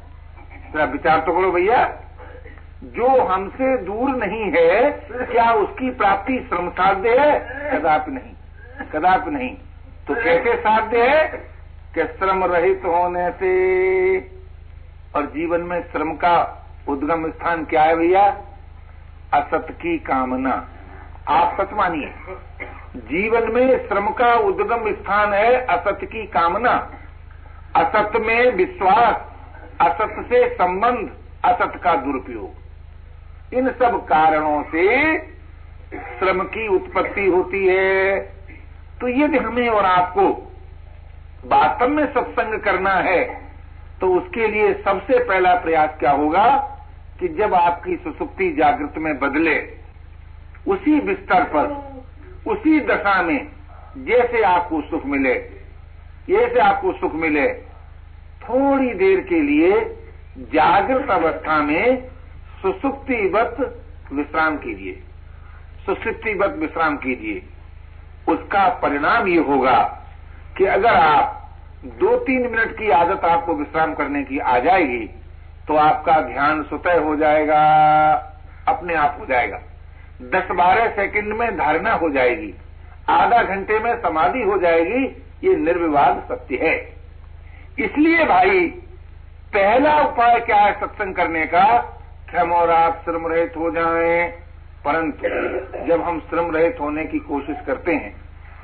जरा 0.74 0.84
विचार 0.84 1.20
तो 1.20 1.32
करो 1.32 1.52
भैया। 1.52 1.96
जो 2.84 3.24
हमसे 3.24 3.76
दूर 3.76 4.10
नहीं 4.10 4.52
है, 4.56 4.90
क्या 5.10 5.52
उसकी 5.52 5.90
प्राप्ति 5.90 6.46
श्रम 6.48 6.70
साध्य 6.70 7.18
है? 7.18 7.40
कदापि 7.78 8.10
नहीं। 8.10 8.32
कदापि 8.92 9.30
नहीं। 9.30 9.56
तो 10.08 10.14
कैसे 10.14 10.56
साध्य 10.56 11.02
है? 11.02 11.28
कि 11.94 12.04
श्रम 12.04 12.44
रहित 12.44 12.82
होने 12.84 13.30
से। 13.30 14.18
और 15.16 15.26
जीवन 15.26 15.60
में 15.60 15.82
श्रम 15.92 16.12
का 16.12 16.66
उद्गम 16.88 17.30
स्थान 17.30 17.64
क्या 17.64 17.82
है 17.82 17.96
भैया? 17.96 18.38
असत 19.34 19.66
की 19.70 19.98
कामना। 19.98 20.68
आप 21.28 21.60
सच 21.60 21.72
मानिए। 21.72 22.14
जीवन 22.96 23.50
में 23.52 23.88
श्रम 23.88 24.08
का 24.10 24.34
उद्गम 24.34 24.90
स्थान 24.92 25.32
है 25.32 25.66
असत 25.66 25.98
की 26.04 26.26
कामना। 26.26 26.70
असत 27.76 28.16
में 28.16 28.50
विश्वास, 28.52 29.16
असत 29.80 30.16
से 30.28 30.48
संबंध, 30.54 31.10
असत 31.44 31.80
का 31.84 31.94
दुरुपयोग। 31.96 33.54
इन 33.54 33.68
सब 33.68 34.06
कारणों 34.06 34.62
से 34.62 35.18
श्रम 36.18 36.42
की 36.44 36.66
उत्पत्ति 36.68 37.26
होती 37.26 37.66
है। 37.66 38.20
तो 39.00 39.08
यदि 39.08 39.38
हमें 39.38 39.68
और 39.68 39.84
आपको 39.84 40.28
वास्तव 41.44 41.88
में 41.88 42.04
सत्संग 42.06 42.58
करना 42.60 42.94
है 42.94 43.22
तो 44.00 44.12
उसके 44.14 44.46
लिए 44.48 44.72
सबसे 44.74 45.18
पहला 45.24 45.54
प्रयास 45.54 45.90
क्या 45.98 46.10
होगा 46.10 46.48
कि 47.20 47.28
जब 47.28 47.54
आपकी 47.54 47.96
सुसुप्ति 47.96 48.52
जागृत 48.52 48.94
में 48.98 49.18
बदले, 49.18 49.56
उसी 50.68 51.00
बिस्तर 51.00 51.44
पर 51.44 51.89
उसी 52.50 52.80
दशा 52.86 53.20
में 53.22 53.46
जैसे 53.96 54.42
आपको 54.44 54.80
सुख 54.80 55.06
मिले, 55.06 55.34
जैसे 56.28 56.60
आपको 56.60 56.92
सुख 56.92 57.14
मिले, 57.16 57.46
थोड़ी 58.42 58.92
देर 58.94 59.20
के 59.20 59.40
लिए 59.42 59.80
जागृत 60.52 61.10
अवस्था 61.10 61.58
में 61.62 62.08
सुसुप्तिवत 62.62 63.56
विश्राम 64.12 64.56
कीजिए। 64.56 64.92
सुसुप्तिवत 65.86 66.56
विश्राम 66.58 66.96
कीजिए। 66.96 67.42
उसका 68.28 68.68
परिणाम 68.82 69.28
ये 69.28 69.40
होगा 69.40 69.78
कि 70.58 70.64
अगर 70.66 70.94
आप 70.94 71.36
दो 72.00 72.16
तीन 72.16 72.42
मिनट 72.42 72.76
की 72.78 72.90
आदत 72.92 73.24
आपको 73.24 73.54
विश्राम 73.54 73.94
करने 73.94 74.22
की 74.22 74.38
आ 74.38 74.58
जाएगी 74.58 75.06
तो 75.68 75.76
आपका 75.78 76.20
ध्यान 76.22 76.62
स्वतः 76.62 77.00
हो 77.00 77.16
जाएगा, 77.16 77.62
अपने 78.68 78.94
आप 78.94 79.16
हो 79.20 79.26
जाएगा। 79.26 79.60
दस 80.20 80.48
बारह 80.50 80.88
सेकंड 80.88 81.32
में 81.32 81.56
धारणा 81.56 81.92
हो 81.92 82.10
जाएगी। 82.10 82.54
आधा 83.08 83.42
घंटे 83.42 83.78
में 83.78 84.02
समाधि 84.02 84.42
हो 84.42 84.58
जाएगी, 84.58 85.22
ये 85.44 85.56
निर्विवाद 85.56 86.24
सत्य 86.28 86.56
है। 86.56 86.94
इसलिए 87.84 88.24
भाई, 88.24 88.66
पहला 89.54 90.00
उपाय 90.00 90.40
क्या 90.40 90.56
है 90.56 90.80
सत्संग 90.80 91.14
करने 91.14 91.46
का? 91.46 91.78
कि 92.30 92.36
हम 92.36 92.52
और 92.52 92.70
आप 92.70 93.02
श्रम 93.04 93.26
रहित 93.26 93.54
हो 93.56 93.70
जाएँ। 93.70 94.28
परंतु 94.84 95.28
जब 95.86 96.02
हम 96.02 96.20
श्रम 96.20 96.50
रहित 96.50 96.76
होने 96.80 97.04
की 97.04 97.18
कोशिश 97.18 97.56
करते 97.66 97.92
हैं, 97.92 98.16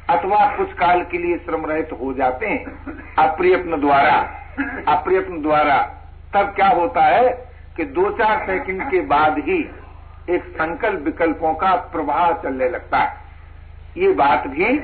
अथवा 0.08 0.56
कुछ 0.56 0.72
काल 0.72 1.02
के 1.02 1.18
लिए 1.18 1.36
श्रम 1.36 1.66
रहित 1.66 1.88
हो 1.92 2.12
जाते 2.12 2.46
हैं, 2.46 2.64
अप्रयत्न 3.18 3.80
द्वारा 3.80 4.42
अप्रयत्न 4.88 5.42
द्वारा, 5.42 5.92
तब 6.34 6.46
क्या 6.46 6.68
होता 6.68 7.02
है 7.02 7.48
कि 7.76 7.84
दो 7.84 8.10
चार 8.10 8.46
सेकंड 8.46 8.90
के 8.90 9.00
बाद 9.00 9.38
ही 9.38 9.70
एक 10.30 10.44
संकल्प 10.52 11.02
विकल्पों 11.02 11.52
का 11.54 11.74
प्रवाह 11.92 12.30
चलने 12.42 12.68
लगता 12.68 12.98
है। 12.98 13.24
ये 13.96 14.12
बात 14.12 14.46
भी 14.46 14.78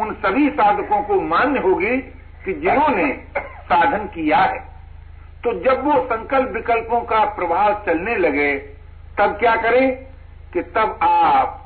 उन 0.00 0.12
सभी 0.16 0.48
साधकों 0.50 1.02
को 1.02 1.20
मान्य 1.20 1.60
होगी 1.60 1.96
कि 2.44 2.52
जिन्होंने 2.54 3.12
साधन 3.38 4.06
किया 4.06 4.38
है। 4.38 4.58
तो 5.44 5.52
जब 5.64 5.84
वो 5.84 6.02
संकल्प 6.06 6.50
विकल्पों 6.50 7.00
का 7.00 7.24
प्रभाव 7.34 7.82
चलने 7.86 8.16
लगे 8.16 8.52
तब 9.18 9.36
क्या 9.38 9.54
करें 9.56 9.94
कि 10.52 10.62
तब 10.76 10.98
आप 11.02 11.58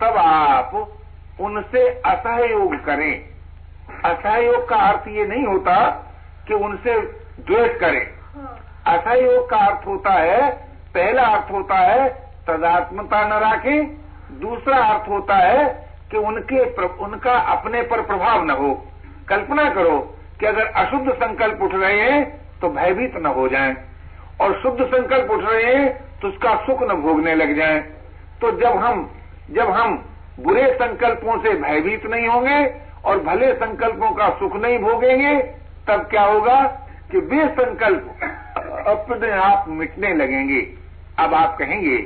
तब 0.00 0.16
आप 0.18 0.74
उनसे 1.40 1.88
असहयोग 2.06 2.74
करें। 2.84 3.12
असहयोग 4.04 4.68
का 4.68 4.76
अर्थ 4.88 5.08
ये 5.08 5.26
नहीं 5.26 5.46
होता 5.46 5.74
कि 6.48 6.54
उनसे 6.54 7.00
द्वेष 7.40 7.78
करें। 7.80 8.06
असहयोग 8.88 9.48
का 9.50 9.56
अर्थ 9.56 9.86
होता 9.86 10.12
है 10.12 10.50
पहला 10.94 11.22
अर्थ 11.26 11.52
होता 11.52 11.78
है 11.78 12.08
तदात्मता 12.48 13.24
न 13.24 13.40
रखें। 13.44 14.40
दूसरा 14.40 14.76
अर्थ 14.84 15.08
होता 15.08 15.36
है 15.36 15.64
कि 16.10 16.16
उनके 16.18 16.64
उनका 17.04 17.32
अपने 17.52 17.82
पर 17.82 18.02
प्रभाव 18.02 18.44
न 18.44 18.50
हो। 18.52 18.72
कल्पना 19.28 19.68
करो 19.70 19.98
कि 20.40 20.46
अगर 20.46 20.66
अशुद्ध 20.76 21.12
संकल्प 21.12 21.62
उठ 21.62 21.74
रहे 21.74 22.00
हैं 22.00 22.22
तो 22.60 22.68
भयभीत 22.70 23.16
न 23.16 23.26
हो 23.28 23.48
जाएँ। 23.48 23.74
और 24.40 24.60
शुद्ध 24.62 24.84
संकल्प 24.84 25.30
उठ 25.30 25.44
रहे 25.44 25.74
हैं 25.74 25.90
तो 26.20 26.28
उसका 26.28 26.54
सुख 26.66 26.82
न 26.82 26.94
भोगने 27.02 27.34
लग 27.34 27.56
जाएँ। 27.56 27.80
तो 28.40 28.50
जब 28.60 28.76
हम 28.76 29.08
जब 29.50 29.70
हम 29.70 29.96
बुरे 30.40 30.66
संकल्पों 30.74 31.38
से 31.38 31.54
भयभीत 31.60 32.06
नहीं 32.06 32.26
होंगे 32.28 32.64
और 33.04 33.18
भले 33.24 33.52
संकल्पों 33.54 34.10
का 34.10 34.28
सुख 34.30 34.56
नहीं 34.56 34.78
भोगेंगे, 34.78 35.34
तब 35.88 36.06
क्या 36.10 36.22
होगा 36.22 36.60
कि 37.10 37.18
वे 37.20 37.46
संकल्प 37.50 38.84
अपने 38.88 39.30
आप 39.32 39.64
मिटने 39.70 40.12
लगेंगे। 40.14 40.60
अब 41.18 41.34
आप 41.34 41.56
कहेंगे 41.58 41.96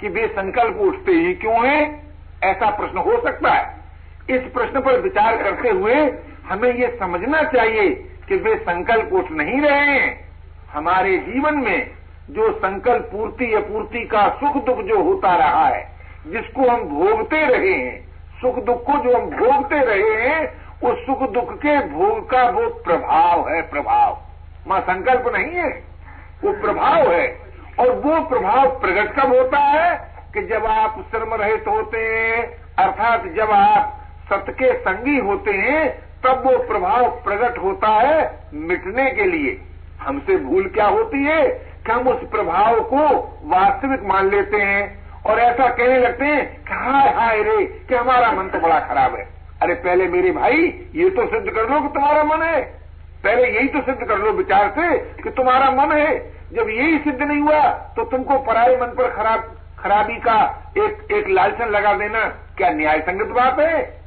कि 0.00 0.08
वे 0.08 0.28
संकल्प 0.28 0.76
उठते 0.76 1.12
ही 1.12 1.34
क्यों 1.34 1.68
हैं? 1.68 2.12
ऐसा 2.44 2.70
प्रश्न 2.70 2.98
हो 2.98 3.22
सकता 3.22 3.50
है। 3.50 3.76
इस 4.30 4.42
प्रश्न 4.42 4.80
पर 4.80 5.00
विचार 5.00 5.42
करते 5.42 5.68
हुए 5.68 5.94
हमें 6.48 6.74
ये 6.74 6.96
समझना 7.00 7.42
चाहिए 7.42 7.90
कि 8.28 8.36
वे 8.36 8.56
संकल्प 8.56 9.12
उठ 9.12 9.30
नहीं 9.30 9.60
रहे 9.60 9.80
हैं। 9.80 10.28
हमारे 10.72 11.18
जीवन 11.18 11.54
में 11.54 11.90
जो 12.30 12.52
संकल्प 12.52 13.02
पूर्ति 13.02 13.54
अपूर्ति 13.54 14.04
का 14.04 14.28
सुख 14.28 14.64
दुख 14.64 14.78
जो 14.78 15.02
होता 15.02 15.36
रहा 15.36 15.68
है, 15.68 15.90
जिसको 16.26 16.68
हम 16.68 16.80
भोगते 16.80 17.46
रहे 17.46 17.72
हैं, 17.72 18.08
सुख 18.40 18.64
दुख 18.64 18.86
को 18.86 18.92
जो 18.92 19.18
हम 19.18 19.24
भोगते 19.24 19.78
रहे 19.78 20.28
हैं, 20.28 20.64
उस 20.82 21.06
सुख 21.06 21.30
दुख 21.30 21.54
के 21.54 21.86
भोग 21.88 22.30
का 22.30 22.44
वो 22.44 22.66
प्रभाव 22.66 23.48
है 23.48 23.62
प्रभाव। 23.62 24.18
माँ, 24.68 24.80
संकल्प 24.80 25.24
नहीं 25.34 25.52
है। 25.52 25.82
वो 26.44 26.52
प्रभाव 26.52 27.12
है। 27.12 27.43
और 27.80 27.90
वो 27.90 28.20
प्रभाव 28.20 28.80
प्रकट 28.80 29.20
कब 29.20 29.34
होता 29.34 29.58
है 29.58 30.14
कि 30.34 30.42
जब 30.42 30.66
आप 30.66 31.04
श्रम 31.10 31.34
रहित 31.34 31.64
होते 31.68 31.98
हैं, 31.98 32.44
अर्थात 32.78 33.26
जब 33.26 33.50
आप 33.50 34.00
सत्य 34.32 34.52
के 34.52 34.72
संगी 34.78 35.18
होते 35.18 35.50
हैं, 35.50 35.88
तब 36.26 36.42
वो 36.46 36.58
प्रभाव 36.58 37.08
प्रकट 37.24 37.58
होता 37.58 37.88
है 37.88 38.48
मिटने 38.54 39.10
के 39.10 39.24
लिए। 39.24 39.60
हमसे 40.00 40.36
भूल 40.36 40.68
क्या 40.68 40.86
होती 40.86 41.24
है 41.24 41.48
कि 41.86 41.92
हम 41.92 42.08
उस 42.08 42.28
प्रभाव 42.30 42.80
को 42.80 43.06
वास्तविक 43.44 44.02
मान 44.02 44.30
लेते 44.30 44.56
हैं 44.56 45.04
और 45.26 45.38
ऐसा 45.38 45.68
कहने 45.68 45.98
लगते 45.98 46.24
हैं 46.24 46.64
कि 46.64 46.74
हाय 46.74 47.08
हाय 47.10 47.42
रे, 47.42 47.64
कि 47.64 47.94
हमारा 47.94 48.32
मन 48.32 48.48
तो 48.48 48.58
बड़ा 48.58 48.80
खराब 48.80 49.14
है। 49.14 49.28
अरे 49.62 49.74
पहले 49.74 50.08
मेरे 50.08 50.30
भाई, 50.32 50.88
ये 50.94 51.10
तो 51.10 51.26
सिद्ध 51.26 51.50
कर 51.50 51.68
लो 51.70 51.80
कि 51.80 51.88
तुम्हारा 51.88 52.24
मन 52.24 52.42
है। 52.42 52.60
पहले 53.24 53.48
यही 53.48 53.68
तो 53.68 53.80
सिद्ध 53.80 54.08
कर 54.08 54.18
लो 54.18 54.30
विचार 54.30 54.68
से 54.70 54.98
कि 55.22 55.30
तुम्हारा 55.30 55.70
मन 55.70 55.92
है। 55.92 56.33
जब 56.52 56.68
यही 56.68 56.98
सिद्ध 56.98 57.22
नहीं 57.22 57.40
हुआ 57.40 57.60
तो 57.96 58.04
तुमको 58.04 58.38
पराये 58.38 58.76
मन 58.76 58.86
पर 58.86 59.10
खराब, 59.10 59.54
खराबी 59.78 60.16
का 60.16 60.36
एक 60.78 61.12
एक 61.12 61.28
लालचन 61.28 61.68
लगा 61.68 61.94
देना 61.94 62.24
क्या 62.56 62.70
न्याय 62.70 63.00
संगत 63.00 63.32
बात 63.34 63.58
है? 63.60 64.02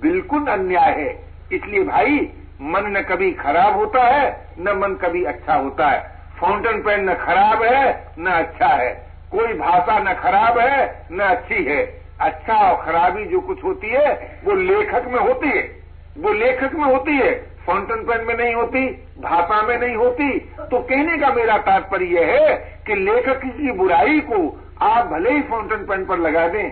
बिल्कुल 0.00 0.46
अन्याय 0.46 0.92
है। 0.92 1.08
इसलिए 1.52 1.84
भाई, 1.84 2.32
मन 2.60 2.86
न 2.86 3.02
कभी 3.02 3.30
खराब 3.32 3.76
होता 3.76 4.02
है, 4.04 4.48
न 4.58 4.72
मन 4.78 4.94
कभी 4.94 5.24
अच्छा 5.24 5.54
होता 5.54 5.88
है। 5.88 6.00
फाउंटेन 6.40 6.82
पेन 6.82 7.10
न 7.10 7.14
खराब 7.14 7.62
है, 7.62 8.12
न 8.18 8.26
अच्छा 8.26 8.66
है। 8.66 8.90
कोई 9.32 9.52
भाषा 9.54 9.98
न 9.98 10.14
खराब 10.14 10.58
है, 10.58 11.06
न 11.12 11.20
अच्छी 11.20 11.64
है। 11.64 11.84
अच्छा 12.20 12.54
और 12.54 12.84
खराबी 12.84 13.24
जो 13.24 13.40
कुछ 13.40 13.64
होती 13.64 13.88
है, 13.88 14.40
वो 14.44 14.54
लेखक 14.54 15.04
में 15.08 15.20
होती 15.20 15.48
है। 15.48 15.78
वो 16.18 16.32
लेखक 16.32 16.72
में 16.74 16.84
होती 16.84 17.16
है। 17.16 17.57
फाउंटेन 17.68 18.02
पेन 18.02 18.24
में 18.26 18.34
नहीं 18.36 18.54
होती, 18.54 18.86
भाषा 19.20 19.60
में 19.62 19.78
नहीं 19.78 19.96
होती। 19.96 20.38
तो 20.60 20.78
कहने 20.80 21.16
का 21.16 21.32
मेरा 21.34 21.56
तात्पर्य 21.64 22.06
यह 22.08 22.26
है 22.26 22.54
कि 22.86 22.94
लेखक 22.96 23.40
की 23.46 23.72
बुराई 23.72 24.20
को 24.20 24.38
आप 24.82 25.06
भले 25.06 25.30
ही 25.30 25.42
फाउंटेन 25.42 25.84
पेन 25.86 26.04
पर 26.04 26.18
लगा 26.18 26.46
दें। 26.48 26.64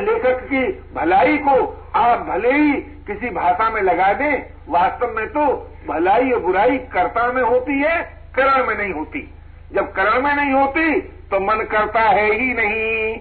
लेखक 0.00 0.42
की 0.44 0.64
भलाई 0.94 1.36
को 1.38 1.54
आप 1.96 2.26
भले 2.26 2.52
ही 2.52 2.72
किसी 3.06 3.30
भाषा 3.30 3.68
में 3.70 3.80
लगा 3.82 4.12
दें, 4.12 4.42
वास्तव 4.68 5.14
में 5.16 5.26
तो 5.28 5.46
भलाई 5.88 6.30
और 6.30 6.40
बुराई 6.40 6.78
कर्ता 6.92 7.26
में 7.32 7.42
होती 7.42 7.78
है 7.80 7.96
करण 8.36 8.66
में 8.66 8.76
नहीं 8.76 8.92
होती। 8.92 9.28
जब 9.72 9.92
करण 9.92 10.22
में 10.22 10.34
नहीं 10.34 10.52
होती 10.52 11.00
तो 11.30 11.40
मन 11.40 11.64
करता 11.70 12.00
है 12.00 12.26
ही 12.32 12.52
नहीं। 12.54 13.16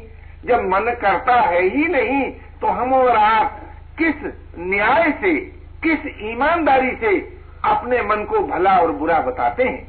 जब 0.45 0.63
मन 0.67 0.93
करता 1.01 1.35
है 1.41 1.61
ही 1.65 1.87
नहीं 1.87 2.23
तो 2.61 2.67
हम 2.69 2.93
और 2.93 3.15
आप 3.17 3.59
किस 3.97 4.31
न्याय 4.59 5.11
से 5.21 5.33
किस 5.83 5.99
ईमानदारी 6.21 6.91
से 6.91 7.37
अपने 7.65 8.01
मन 8.01 8.23
को 8.23 8.39
भला 8.39 8.77
और 8.77 8.91
बुरा 8.91 9.19
बताते 9.19 9.63
हैं? 9.63 9.87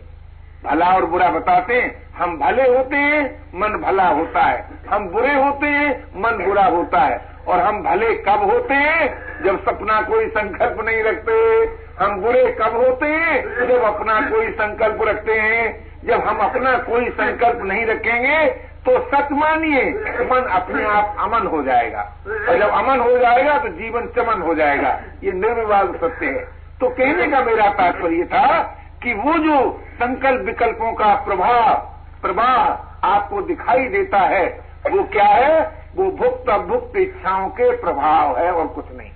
भला 0.64 0.86
और 0.86 1.04
बुरा 1.04 1.28
बताते 1.28 1.74
हैं, 1.74 2.12
हम 2.12 2.38
भले 2.38 2.76
होते 2.76 2.96
हैं, 2.96 3.50
मन 3.54 3.68
भला 3.68 4.08
होता 4.08 4.42
है। 4.42 4.66
हम 4.90 5.08
बुरे 5.08 5.34
होते 5.34 5.66
हैं, 5.66 6.04
मन 6.16 6.44
बुरा 6.44 6.64
होता 6.64 7.00
है। 7.00 7.20
और 7.48 7.60
हम 7.60 7.82
भले 7.82 8.14
कब 8.14 8.50
होते 8.52 8.74
हैं, 8.74 9.18
जब 9.44 9.64
सपना 9.64 10.02
कोई 10.02 10.28
संकल्प 10.28 10.76
नहीं 10.84 11.02
रखते। 11.02 11.64
हम 12.04 12.20
बुरे 12.20 12.56
कब 12.60 12.76
होते 12.76 13.06
हैं, 13.06 13.42
जब 13.68 13.82
अपना 13.82 14.20
कोई 14.20 14.50
संकल्प 14.50 15.02
रखते 15.02 15.32
हैं। 15.32 15.84
जब 16.04 16.20
हम 16.20 16.36
अपना 16.36 16.78
कोई 16.78 17.08
संकल्प 17.08 17.62
नहीं 17.62 17.86
रखेंगे 17.86 18.73
तो 18.86 18.98
सच 19.10 19.32
मानिए, 19.32 19.84
मन 20.24 20.48
अपने 20.52 20.84
आप 20.84 21.16
अमन 21.20 21.46
हो 21.46 21.62
जाएगा। 21.62 22.00
और 22.48 22.58
जब 22.58 22.68
अमन 22.70 23.00
हो 23.00 23.18
जाएगा 23.18 23.58
तो 23.58 23.68
जीवन 23.68 24.06
चमन 24.06 24.42
हो 24.42 24.54
जाएगा। 24.54 25.00
ये 25.24 25.32
निर्विवाद 25.32 25.94
सत्य 25.94 26.26
है। 26.26 26.44
तो 26.80 26.88
कहने 26.88 27.26
का 27.26 27.40
मेरा 27.40 27.70
तात्पर्य 27.70 28.24
था 28.24 28.62
कि 29.02 29.14
वो 29.14 29.32
जो 29.32 29.82
संकल्प 29.94 30.40
विकल्पों 30.40 30.92
का 30.92 31.14
प्रभाव, 31.14 31.74
प्रवाह 32.22 33.08
आपको 33.08 33.40
दिखाई 33.42 33.84
देता 33.84 34.18
है, 34.18 34.60
वो 34.90 35.04
क्या 35.04 35.24
है? 35.24 35.84
वो 35.96 36.10
भुक्त 36.10 36.50
अभुक्त 36.50 36.96
इच्छाओं 36.96 37.48
के 37.48 37.76
प्रभाव 37.76 38.38
है 38.38 38.52
और 38.52 38.66
कुछ 38.66 38.84
नहीं। 38.96 39.10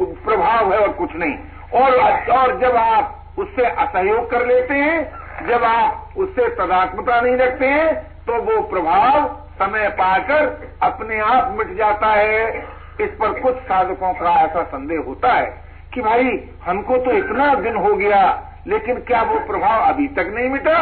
प्रभाव 0.00 0.72
है 0.72 0.78
और 0.78 0.88
कुछ 0.88 1.16
नहीं। 1.16 1.34
और 1.74 1.92
और 2.38 2.58
जब 2.60 2.76
आप 2.76 3.16
उससे 3.38 3.64
असहयोग 3.64 4.30
कर 4.30 4.46
लेते 4.46 4.74
हैं, 4.74 5.12
जब 5.46 5.64
आप 5.64 6.08
उससे 6.16 6.48
तदात्मता 6.48 7.20
नहीं 7.20 7.36
रखते 7.36 7.66
हैं 7.66 8.09
तो 8.26 8.42
वो 8.42 8.62
प्रभाव 8.62 9.26
समय 9.58 9.88
पाकर 9.88 10.70
अपने 10.82 11.20
आप 11.20 11.54
मिट 11.58 11.76
जाता 11.76 12.06
है। 12.06 12.58
इस 13.00 13.10
पर 13.10 13.40
कुछ 13.40 13.56
साधकों 13.56 14.12
का 14.14 14.30
ऐसा 14.30 14.62
संदेह 14.62 15.00
होता 15.06 15.32
है 15.32 15.64
कि 15.94 16.00
भाई, 16.00 16.50
हमको 16.64 16.96
तो 16.96 17.10
इतना 17.10 17.54
दिन 17.54 17.76
हो 17.76 17.94
गया, 17.94 18.52
लेकिन 18.66 18.96
क्या 18.96 19.22
वो 19.22 19.38
प्रभाव 19.38 19.80
अभी 19.80 20.08
तक 20.08 20.32
नहीं 20.34 20.50
मिटा? 20.50 20.78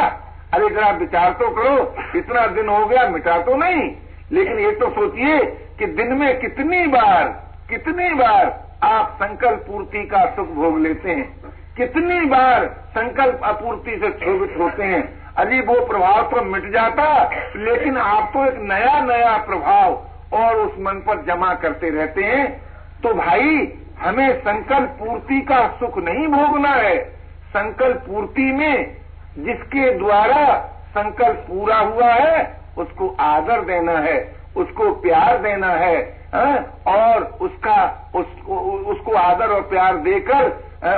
अरे 0.54 0.68
जरा 0.68 0.90
विचार 0.90 1.30
तो 1.30 1.50
करो, 1.50 1.94
इतना 2.16 2.46
दिन 2.46 2.68
हो 2.68 2.86
गया, 2.86 3.08
मिटा 3.08 3.38
तो 3.38 3.56
नहीं। 3.56 3.90
लेकिन 4.32 4.58
ये 4.58 4.70
तो 4.70 4.90
सोचिए 4.90 5.38
कि 5.78 5.86
दिन 5.86 6.12
में 6.12 6.40
कितनी 6.40 6.86
बार 6.86 7.28
कितनी 7.70 8.14
बार 8.14 8.68
आप 8.82 9.18
संकल्प 9.22 9.58
पूर्ति 9.58 10.04
का 10.04 10.24
सुख 10.26 10.48
भोग 10.48 10.78
लेते 10.78 11.10
हैं। 11.10 11.36
कितनी 11.76 12.20
बार 12.20 12.66
संकल्प 12.90 13.40
अपूर्ति 13.44 13.90
से 13.90 14.10
क्षोभित 14.10 14.54
होते 14.58 14.82
हैं। 14.82 15.27
अली 15.36 15.60
वो 15.60 15.74
प्रभाव 15.86 16.22
तो 16.22 16.44
मिट 16.44 16.70
जाता 16.72 17.04
लेकिन 17.56 17.96
आप 17.96 18.30
तो 18.34 18.44
एक 18.46 18.58
नया 18.62 19.00
नया 19.00 19.36
प्रभाव 19.46 20.38
और 20.38 20.56
उस 20.56 20.78
मन 20.78 21.02
पर 21.06 21.22
जमा 21.24 21.52
करते 21.54 21.90
रहते 21.90 22.24
हैं 22.24 22.46
तो 23.02 23.14
भाई 23.14 23.72
हमें 24.00 24.40
संकल्प 24.40 24.96
पूर्ति 24.98 25.40
का 25.40 25.66
सुख 25.76 25.98
नहीं 25.98 26.26
भोगना 26.28 26.70
है 26.70 26.96
संकल्प 27.48 28.04
पूर्ति 28.06 28.50
में 28.52 28.96
जिसके 29.38 29.90
द्वारा 29.98 30.44
संकल्प 30.96 31.44
पूरा 31.48 31.78
हुआ 31.78 32.12
है 32.12 32.42
उसको 32.78 33.08
आदर 33.20 33.60
देना 33.64 33.98
है 33.98 34.18
उसको 34.56 34.90
प्यार 35.00 35.38
देना 35.38 35.70
है 35.74 35.96
आ? 36.34 36.44
और 36.86 37.22
उसका 37.40 38.10
उस, 38.14 38.26
उसको 38.86 39.14
आदर 39.14 39.46
और 39.46 39.60
प्यार 39.60 39.96
देकर 39.96 40.46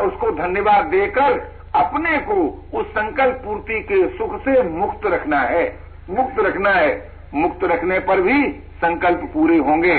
उसको 0.00 0.30
धन्यवाद 0.32 0.84
देकर 0.86 1.38
अपने 1.74 2.18
को 2.18 2.35
उस 2.74 2.87
संकल्प 2.90 3.42
पूर्ति 3.44 3.80
के 3.83 4.06
सुख 4.09 4.40
से 4.40 4.62
मुक्त 4.62 5.06
रखना 5.06 5.40
है। 5.40 5.64
मुक्त 6.11 6.40
रखना 6.40 6.70
है। 6.70 7.11
मुक्त 7.35 7.64
रखने 7.64 7.98
पर 7.98 8.20
भी 8.20 8.48
संकल्प 8.76 9.20
पूरे 9.35 9.56
होंगे 9.59 9.96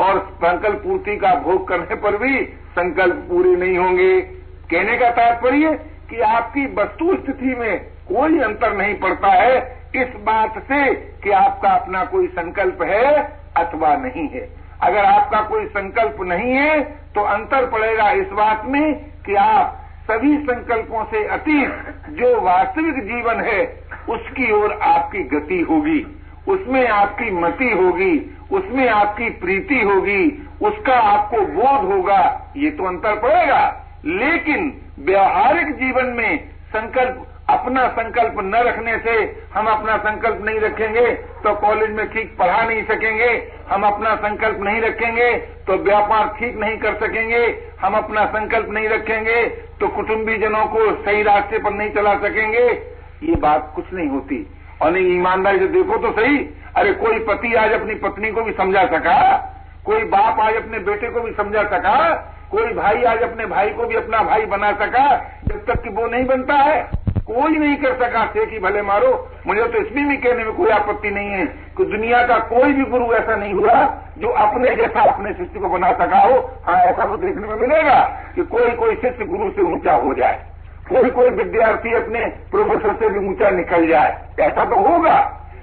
और 0.00 0.18
संकल्प 0.34 0.76
पूर्ति 0.76 1.16
का 1.16 1.34
भोग 1.36 1.66
करने 1.68 1.94
पर 1.94 2.16
भी 2.16 2.44
संकल्प 2.70 3.16
पूरे 3.30 3.54
नहीं 3.56 3.76
होंगे। 3.78 4.20
कहने 4.70 4.96
का 4.98 5.10
तात्पर्य 5.10 5.72
कि 6.10 6.20
आपकी 6.20 6.66
वस्तु 6.74 7.14
स्थिति 7.16 7.54
में 7.54 7.80
कोई 8.08 8.40
अंतर 8.40 8.76
नहीं 8.76 8.94
पड़ता 8.94 9.28
है। 9.28 9.58
इस 9.96 10.14
बात 10.22 10.58
से 10.62 10.94
कि 11.22 11.30
आपका 11.32 11.70
अपना 11.70 12.04
कोई 12.04 12.26
संकल्प 12.28 12.82
है 12.82 13.14
अथवा 13.56 13.94
नहीं 13.96 14.28
है। 14.28 14.48
अगर 14.82 15.04
आपका 15.04 15.40
कोई 15.40 15.66
संकल्प 15.66 16.20
नहीं 16.22 16.52
है 16.52 16.80
तो 17.14 17.20
अंतर 17.28 17.66
पड़ेगा 17.66 18.10
इस 18.12 18.28
बात 18.32 18.64
में 18.66 18.94
कि 19.26 19.34
आप 19.34 19.79
सभी 20.10 20.38
संकल्पों 20.38 21.04
से 21.04 21.24
अतीत 21.24 21.68
जो 22.08 22.40
वास्तविक 22.40 22.94
जीवन 22.94 23.40
है, 23.40 23.84
उसकी 24.08 24.52
ओर 24.52 24.72
आपकी 24.72 25.18
गति 25.18 25.60
होगी। 25.60 26.06
उसमें 26.48 26.88
आपकी 26.88 27.30
मति 27.30 27.70
होगी, 27.70 28.36
उसमें 28.52 28.88
आपकी 28.88 29.30
प्रीति 29.30 29.80
होगी, 29.80 30.48
उसका 30.62 30.94
आपको 30.94 31.36
बोध 31.36 31.92
होगा, 31.92 32.52
ये 32.56 32.70
तो 32.70 32.84
अंतर 32.84 33.16
पड़ेगा। 33.16 33.86
लेकिन 34.04 34.80
व्यवहारिक 34.98 35.74
जीवन 35.74 36.06
में 36.06 36.48
संकल्प 36.48 37.29
अपना 37.50 37.86
संकल्प 37.88 38.34
न 38.44 38.62
रखने 38.66 38.96
से 38.98 39.12
हम 39.54 39.66
अपना 39.66 39.96
संकल्प 39.98 40.44
नहीं 40.44 40.60
रखेंगे 40.60 41.06
तो 41.44 41.54
कॉलेज 41.56 41.90
में 41.90 42.06
ठीक 42.12 42.36
पढ़ा 42.38 42.62
नहीं 42.62 42.82
सकेंगे, 42.84 43.30
हम 43.70 43.82
अपना 43.82 44.14
संकल्प 44.16 44.60
नहीं 44.60 44.80
रखेंगे 44.80 45.32
तो 45.66 45.76
व्यापार 45.82 46.28
ठीक 46.38 46.56
नहीं 46.56 46.78
कर 46.78 46.94
सकेंगे, 46.96 47.42
हम 47.80 47.94
अपना 47.94 48.24
संकल्प 48.26 48.70
नहीं 48.70 48.88
रखेंगे 48.88 49.44
तो 49.80 49.88
कुटुंबी 49.88 50.36
जनों 50.38 50.64
को 50.66 50.90
सही 51.04 51.22
रास्ते 51.22 51.58
पर 51.58 51.72
नहीं 51.72 51.90
चला 51.90 52.14
सकेंगे। 52.18 52.66
ये 53.22 53.34
बात 53.36 53.72
कुछ 53.74 53.92
नहीं 53.92 54.08
होती। 54.08 54.46
और 54.82 54.90
नहीं, 54.90 55.14
ईमानदारी 55.14 55.58
से 55.58 55.66
देखो 55.66 55.96
तो 55.96 56.12
सही। 56.12 56.38
अरे, 56.76 56.92
कोई 56.92 57.18
पति 57.18 57.54
आज 57.54 57.72
अपनी 57.72 57.94
पत्नी 57.94 58.30
को 58.30 58.42
भी 58.42 58.52
समझा 58.52 58.84
सका? 58.86 59.36
कोई 59.84 60.04
बाप 60.04 60.40
आज 60.40 60.56
अपने 60.56 60.78
बेटे 60.78 61.08
को 61.08 61.20
भी 61.20 61.32
समझा 61.32 61.62
सका? 61.62 62.12
कोई 62.50 62.72
भाई 62.72 63.02
आज 63.02 63.22
अपने 63.22 63.46
भाई 63.46 63.70
को 63.70 63.84
भी 63.84 63.96
अपना 63.96 64.22
भाई 64.22 64.46
बना 64.46 64.70
सका? 64.72 65.04
जब 65.44 65.64
तक 65.66 65.82
कि 65.82 65.90
वो 65.90 66.06
नहीं 66.06 66.24
बनता 66.26 66.54
है। 66.54 66.82
कोई 67.30 67.58
नहीं 67.58 67.76
कर 67.76 67.94
सका 67.94 68.24
कि 68.34 68.58
भले 68.58 68.82
मारो। 68.82 69.10
मुझे 69.46 69.62
तो 69.62 69.78
इसमें 69.78 70.08
भी 70.08 70.16
कहने 70.16 70.44
में 70.44 70.52
कोई 70.52 70.70
आपत्ति 70.70 71.10
नहीं 71.10 71.28
है 71.28 71.44
कि 71.76 71.84
दुनिया 71.84 72.26
का 72.26 72.38
कोई 72.46 72.72
भी 72.72 72.84
गुरु 72.84 73.12
ऐसा 73.12 73.36
नहीं 73.36 73.52
हुआ 73.54 73.74
जो 74.18 74.28
अपने 74.44 74.74
जैसा 74.76 75.02
अपने 75.10 75.32
शिष्य 75.32 75.60
को 75.60 75.68
बना 75.68 75.92
सका 75.92 76.18
हो। 76.18 76.38
हाँ 76.66 76.76
ऐसा 76.84 77.06
तो 77.06 77.16
देखने 77.16 77.48
में 77.48 77.56
मिलेगा 77.56 78.00
कि 78.34 78.42
कोई 78.42 78.70
कोई 78.70 78.94
शिष्य 78.96 79.24
गुरु 79.24 79.50
से 79.50 79.62
ऊँचा 79.62 79.94
हो 79.94 80.14
जाए। 80.14 80.44
कोई 80.88 81.10
कोई 81.10 81.30
विद्यार्थी 81.30 81.94
अपने 81.94 82.26
प्रोफेसर 82.50 82.94
से 82.94 83.08
भी 83.08 83.26
ऊँचा 83.28 83.50
निकल 83.50 83.86
जाए। 83.86 84.10
ऐसा 84.40 84.64
तो 84.64 84.76
होगा। 84.88 85.18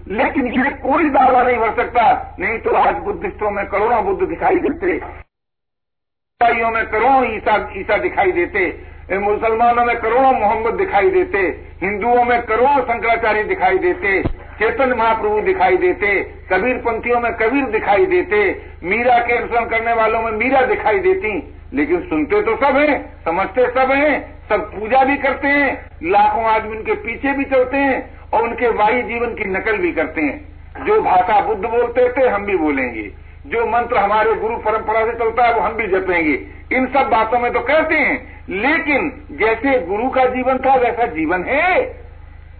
लेकिन 0.07 0.47
ये 0.47 0.69
कोई 0.81 1.09
दावा 1.09 1.43
नहीं 1.43 1.57
भर 1.57 1.75
सकता। 1.75 2.35
नहीं 2.39 2.59
तो 2.59 2.75
आज 2.75 2.95
बुद्धिस्टों 2.95 3.51
में 3.51 3.65
करोड़ों 3.65 4.03
बुद्ध 4.05 4.27
दिखाई 4.29 4.55
देते। 4.55 4.95
ईसाइयों 4.95 6.69
में 6.71 6.85
करोड़ों 6.85 7.23
ईसा 7.35 7.55
ईसा 7.77 7.97
दिखाई 7.97 8.31
देते। 8.31 8.69
मुसलमानों 9.15 9.85
में 9.85 9.99
करोड़ों 9.99 10.31
मोहम्मद 10.31 10.73
दिखाई 10.73 11.09
देते, 11.09 11.37
हिंदुओं 11.81 12.23
में 12.23 12.41
करोड़ों 12.41 12.81
शंकराचार्य 12.81 13.43
दिखाई 13.43 13.77
देते, 13.77 14.23
चेतन 14.29 14.93
महाप्रभु 14.93 15.41
दिखाई 15.41 15.77
देते, 15.77 16.33
कबीर 16.51 16.77
पंथियों 16.77 17.19
में 17.19 17.33
कबीर 17.33 17.65
दिखाई 17.65 18.05
देते, 18.05 18.61
मीरा 18.83 19.19
के 19.19 19.33
अनुसरण 19.33 19.65
करने 19.65 19.93
वालों 19.93 20.21
में 20.21 20.31
मीरा 20.31 20.61
दिखाई 20.61 20.99
देती। 20.99 21.53
लेकिन 21.73 22.01
सुनते 22.01 22.41
तो 22.41 22.55
सब 22.55 22.77
हैं, 22.77 23.23
समझते 23.25 23.65
सब 23.65 23.91
हैं, 23.91 24.39
सब 24.49 24.79
पूजा 24.79 25.03
भी 25.03 25.17
करते 25.17 25.47
हैं, 25.47 25.89
लाखों 26.03 26.43
आदमी 26.43 26.77
उनके 26.77 26.93
पीछे 26.93 27.33
भी 27.33 27.45
चलते 27.45 27.77
हैं 27.77 28.19
और 28.33 28.41
उनके 28.41 28.67
वाही 28.67 29.03
जीवन 29.03 29.35
की 29.35 29.45
नकल 29.45 29.77
भी 29.77 29.91
करते 29.91 30.21
हैं। 30.21 30.47
जो 30.85 31.01
भाषा 31.01 31.41
बुद्ध 31.41 31.65
बोलते 31.65 32.09
थे, 32.09 32.27
हम 32.27 32.45
भी 32.45 32.57
बोलेंगे। 32.57 33.26
जो 33.45 33.65
मंत्र 33.67 33.97
हमारे 33.97 34.33
गुरु 34.35 34.55
परंपरा 34.57 35.05
से 35.05 35.13
चलता 35.13 35.43
है, 35.43 35.53
वो 35.53 35.61
हम 35.61 35.73
भी 35.73 35.87
जपेंगे। 35.87 36.33
इन 36.75 36.87
सब 36.87 37.09
बातों 37.09 37.39
में 37.39 37.51
तो 37.53 37.59
कहते 37.59 37.95
हैं, 37.95 38.45
लेकिन 38.51 39.11
जैसे 39.31 39.79
गुरु 39.81 40.09
का 40.09 40.25
जीवन 40.25 40.57
था, 40.57 40.75
वैसा 40.75 41.05
जीवन 41.05 41.43
है। 41.43 42.05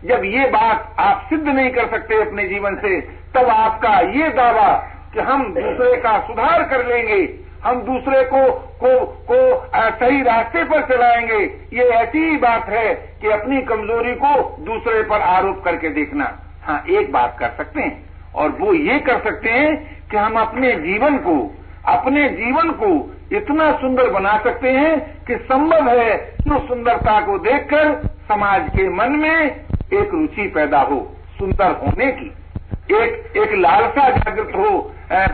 जब 0.06 0.24
ये 0.26 0.46
बात 0.50 0.96
आप 1.00 1.26
सिद्ध 1.30 1.48
नहीं 1.48 1.70
कर 1.70 1.88
सकते 1.88 2.22
अपने 2.22 2.48
जीवन 2.48 2.76
से, 2.76 3.00
तब 3.36 3.50
आपका 3.50 4.00
ये 4.12 4.30
दावा 4.30 4.70
कि 5.13 5.20
हम 5.22 5.44
दूसरे 5.54 5.96
का 5.98 6.18
सुधार 6.20 6.63
कर 6.63 6.86
लेंगे, 6.88 7.22
हम 7.63 7.82
दूसरे 7.82 8.24
को 8.24 8.50
को 8.80 9.06
को 9.30 9.38
सही 9.74 10.22
रास्ते 10.22 10.63
पर 10.63 10.86
चलाएँगे, 10.86 11.44
ये 11.74 11.84
ऐसी 11.92 12.20
ही 12.20 12.38
बात 12.38 12.70
है 12.70 12.94
कि 13.22 13.30
अपनी 13.30 13.62
कमज़ोरी 13.62 14.13
को 14.16 14.34
दूसरे 14.66 15.02
पर 15.04 15.22
आरोप 15.22 15.63
करके 15.66 15.90
देखना। 15.90 16.32
हाँ 16.63 16.84
एक 16.90 17.12
बात 17.12 17.36
कर 17.40 17.54
सकते 17.58 17.82
हैं, 17.82 18.04
और 18.36 18.50
वो 18.52 18.74
ये 18.74 19.00
कर 19.00 19.20
सकते 19.22 19.50
हैं 19.50 19.97
कि 20.12 20.17
हम 20.17 20.39
अपने 20.39 20.72
जीवन 20.78 21.17
को, 21.17 21.36
अपने 21.88 22.28
जीवन 22.30 22.72
को 22.74 22.89
इतना 23.32 23.72
सुंदर 23.78 24.10
बना 24.10 24.38
सकते 24.38 24.72
हैं 24.72 25.00
कि 25.26 25.36
संभव 25.36 25.89
है 25.89 26.15
कि 26.43 26.50
उस 26.50 26.67
सुंदरता 26.67 27.20
को 27.22 27.38
देखकर 27.39 27.93
समाज 28.28 28.70
के 28.70 28.88
मन 28.89 29.12
में 29.12 29.46
एक 29.93 30.10
रुचि 30.13 30.48
पैदा 30.48 30.80
हो, 30.82 31.00
सुंदर 31.39 31.72
होने 31.76 32.12
की। 32.12 32.34
एक 32.96 33.38
एक 33.38 33.54
लालसा 33.54 34.10
जागृत 34.10 34.52
हो 34.56 34.70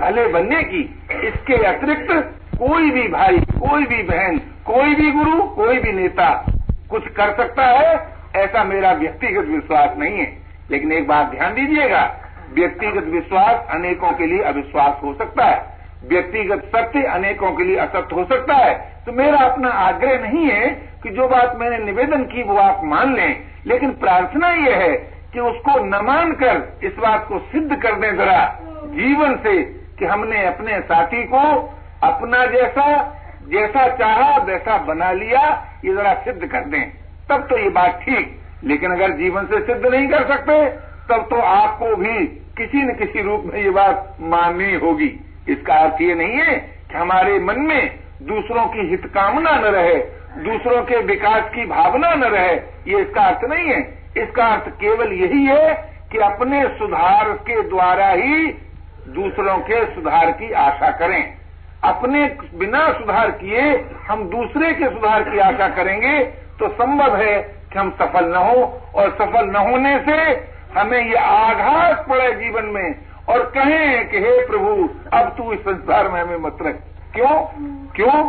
भले 0.01 0.27
बनने 0.27 0.63
की। 0.63 0.81
इसके 1.23 1.55
अतिरिक्त 1.65 2.11
कोई 2.57 2.89
भी 2.91 3.07
भाई, 3.07 3.37
कोई 3.37 3.85
भी 3.85 4.01
बहन, 4.03 4.37
कोई 4.65 4.95
भी 4.95 5.11
गुरु, 5.11 5.43
कोई 5.43 5.77
भी 5.79 5.91
नेता 5.91 6.29
कुछ 6.89 7.07
कर 7.07 7.35
सकता 7.35 7.65
है, 7.67 7.95
ऐसा 8.35 8.63
मेरा 8.63 8.91
व्यक्तिगत 8.93 9.45
विश्वास 9.45 9.97
नहीं 9.97 10.17
है। 10.17 10.37
लेकिन 10.71 10.91
एक 10.91 11.07
बात 11.07 11.27
ध्यान 11.27 11.53
दीजिएगा 11.53 12.01
व्यक्तिगत 12.49 13.03
विश्वास 13.03 13.67
अनेकों 13.71 14.11
के 14.11 14.25
लिए 14.25 14.41
अविश्वास 14.43 14.99
हो 15.03 15.13
सकता 15.13 15.45
है। 15.45 15.61
व्यक्तिगत 16.09 16.63
सत्य 16.65 17.03
अनेकों 17.03 17.51
के 17.51 17.63
लिए 17.63 17.77
असत्य 17.77 18.15
हो 18.15 18.23
सकता 18.25 18.55
है। 18.55 18.73
तो 19.05 19.11
मेरा 19.11 19.37
अपना 19.37 19.69
आग्रह 19.69 20.19
नहीं 20.19 20.45
है 20.47 20.67
कि 21.03 21.09
जो 21.09 21.27
बात 21.27 21.55
मैंने 21.57 21.77
निवेदन 21.77 22.23
की 22.23 22.43
वो 22.43 22.57
आप 22.57 22.81
मान 22.83 23.15
लें, 23.15 23.43
लेकिन 23.65 23.91
प्रार्थना 23.91 24.49
ये 24.49 24.73
है 24.73 24.93
कि 25.33 25.39
उसको 25.39 25.79
न 25.85 26.03
मानकर 26.05 26.79
इस 26.83 26.97
बात 26.99 27.25
को 27.27 27.39
सिद्ध 27.39 27.75
कर 27.75 27.95
दें 27.95 28.15
जरा 28.17 28.43
जीवन 28.85 29.35
से 29.35 29.61
कि 29.99 30.05
हमने 30.05 30.45
अपने 30.45 30.79
साथी 30.81 31.23
को 31.23 31.41
अपना 32.03 32.45
जैसा 32.45 32.85
जैसा 33.43 33.87
चाहा, 33.87 34.37
वैसा 34.37 34.77
बना 34.77 35.11
लिया, 35.11 35.41
ये 35.85 35.93
जरा 35.93 36.13
सिद्ध 36.13 36.45
कर 36.45 36.65
दें। 36.65 36.91
तब 37.29 37.47
तो 37.49 37.57
ये 37.57 37.69
बात 37.69 37.99
ठीक, 38.03 38.39
लेकिन 38.63 38.91
अगर 38.91 39.11
जीवन 39.11 39.45
से 39.45 39.59
सिद्ध 39.59 39.85
नहीं 39.85 40.07
कर 40.07 40.27
सकते 40.27 40.53
तब 41.13 41.25
तो 41.29 41.35
आपको 41.37 41.95
भी 41.95 42.25
किसी 42.57 42.81
न 42.83 42.93
किसी 42.93 43.21
रूप 43.21 43.43
में 43.45 43.59
ये 43.61 43.69
बात 43.69 44.17
माननी 44.21 44.73
होगी। 44.75 45.07
इसका 45.49 45.75
अर्थ 45.75 46.01
ये 46.01 46.13
नहीं 46.15 46.37
है 46.37 46.55
कि 46.91 46.97
हमारे 46.97 47.39
मन 47.39 47.59
में 47.61 47.99
दूसरों 48.21 48.65
की 48.65 48.87
हितकामना 48.89 49.51
न 49.51 49.71
रहे, 49.75 49.95
दूसरों 50.43 50.81
के 50.83 51.01
विकास 51.03 51.49
की 51.49 51.65
भावना 51.65 52.13
न 52.15 52.23
रहे, 52.25 52.53
ये 52.87 53.01
इसका 53.01 53.23
अर्थ 53.23 53.43
नहीं 53.49 53.67
है। 53.67 53.79
इसका 54.17 54.45
अर्थ 54.45 54.69
केवल 54.75 55.11
यही 55.13 55.45
है 55.45 55.73
कि 56.11 56.17
अपने 56.21 56.63
सुधार 56.77 57.31
के 57.41 57.61
द्वारा 57.69 58.07
ही 58.09 58.47
दूसरों 59.09 59.57
के 59.59 59.83
सुधार 59.95 60.31
की 60.31 60.51
आशा 60.61 60.89
करें। 60.97 61.33
अपने 61.83 62.25
बिना 62.55 62.87
सुधार 62.93 63.31
किए 63.33 63.61
हम 64.07 64.23
दूसरे 64.29 64.73
के 64.73 64.89
सुधार 64.89 65.23
की 65.23 65.39
आशा 65.41 65.67
करेंगे 65.75 66.23
तो 66.59 66.67
संभव 66.71 67.15
है 67.15 67.37
कि 67.41 67.79
हम 67.79 67.91
सफल 67.91 68.25
न 68.27 68.35
हो, 68.37 68.81
और 68.95 69.09
सफल 69.11 69.45
न 69.47 69.65
होने 69.67 69.97
से 69.99 70.51
हमें 70.77 71.05
ये 71.09 71.15
आघात 71.15 72.07
पड़े 72.09 72.33
जीवन 72.33 72.65
में 72.65 72.95
और 73.29 73.39
कहें 73.43 74.09
कि 74.09 74.17
हे 74.17 74.47
प्रभु, 74.47 74.89
अब 75.13 75.35
तू 75.37 75.53
इस 75.53 75.59
संसार 75.59 76.07
में 76.07 76.21
हमें 76.21 76.37
मत 76.37 76.57
रख। 76.61 76.75
क्यों? 77.13 77.47
क्यों? 77.95 78.23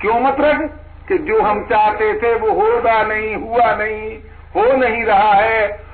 क्यों 0.00 0.20
मत 0.20 0.36
रख? 0.40 0.70
कि 1.08 1.18
जो 1.18 1.42
हम 1.42 1.64
चाहते 1.64 2.14
थे 2.14 2.34
वो 2.34 2.50
होगा 2.50 3.02
नहीं, 3.02 3.36
हुआ 3.36 3.74
नहीं, 3.74 4.18
हो 4.56 4.76
नहीं 4.76 5.04
रहा 5.04 5.34
है। 5.34 5.87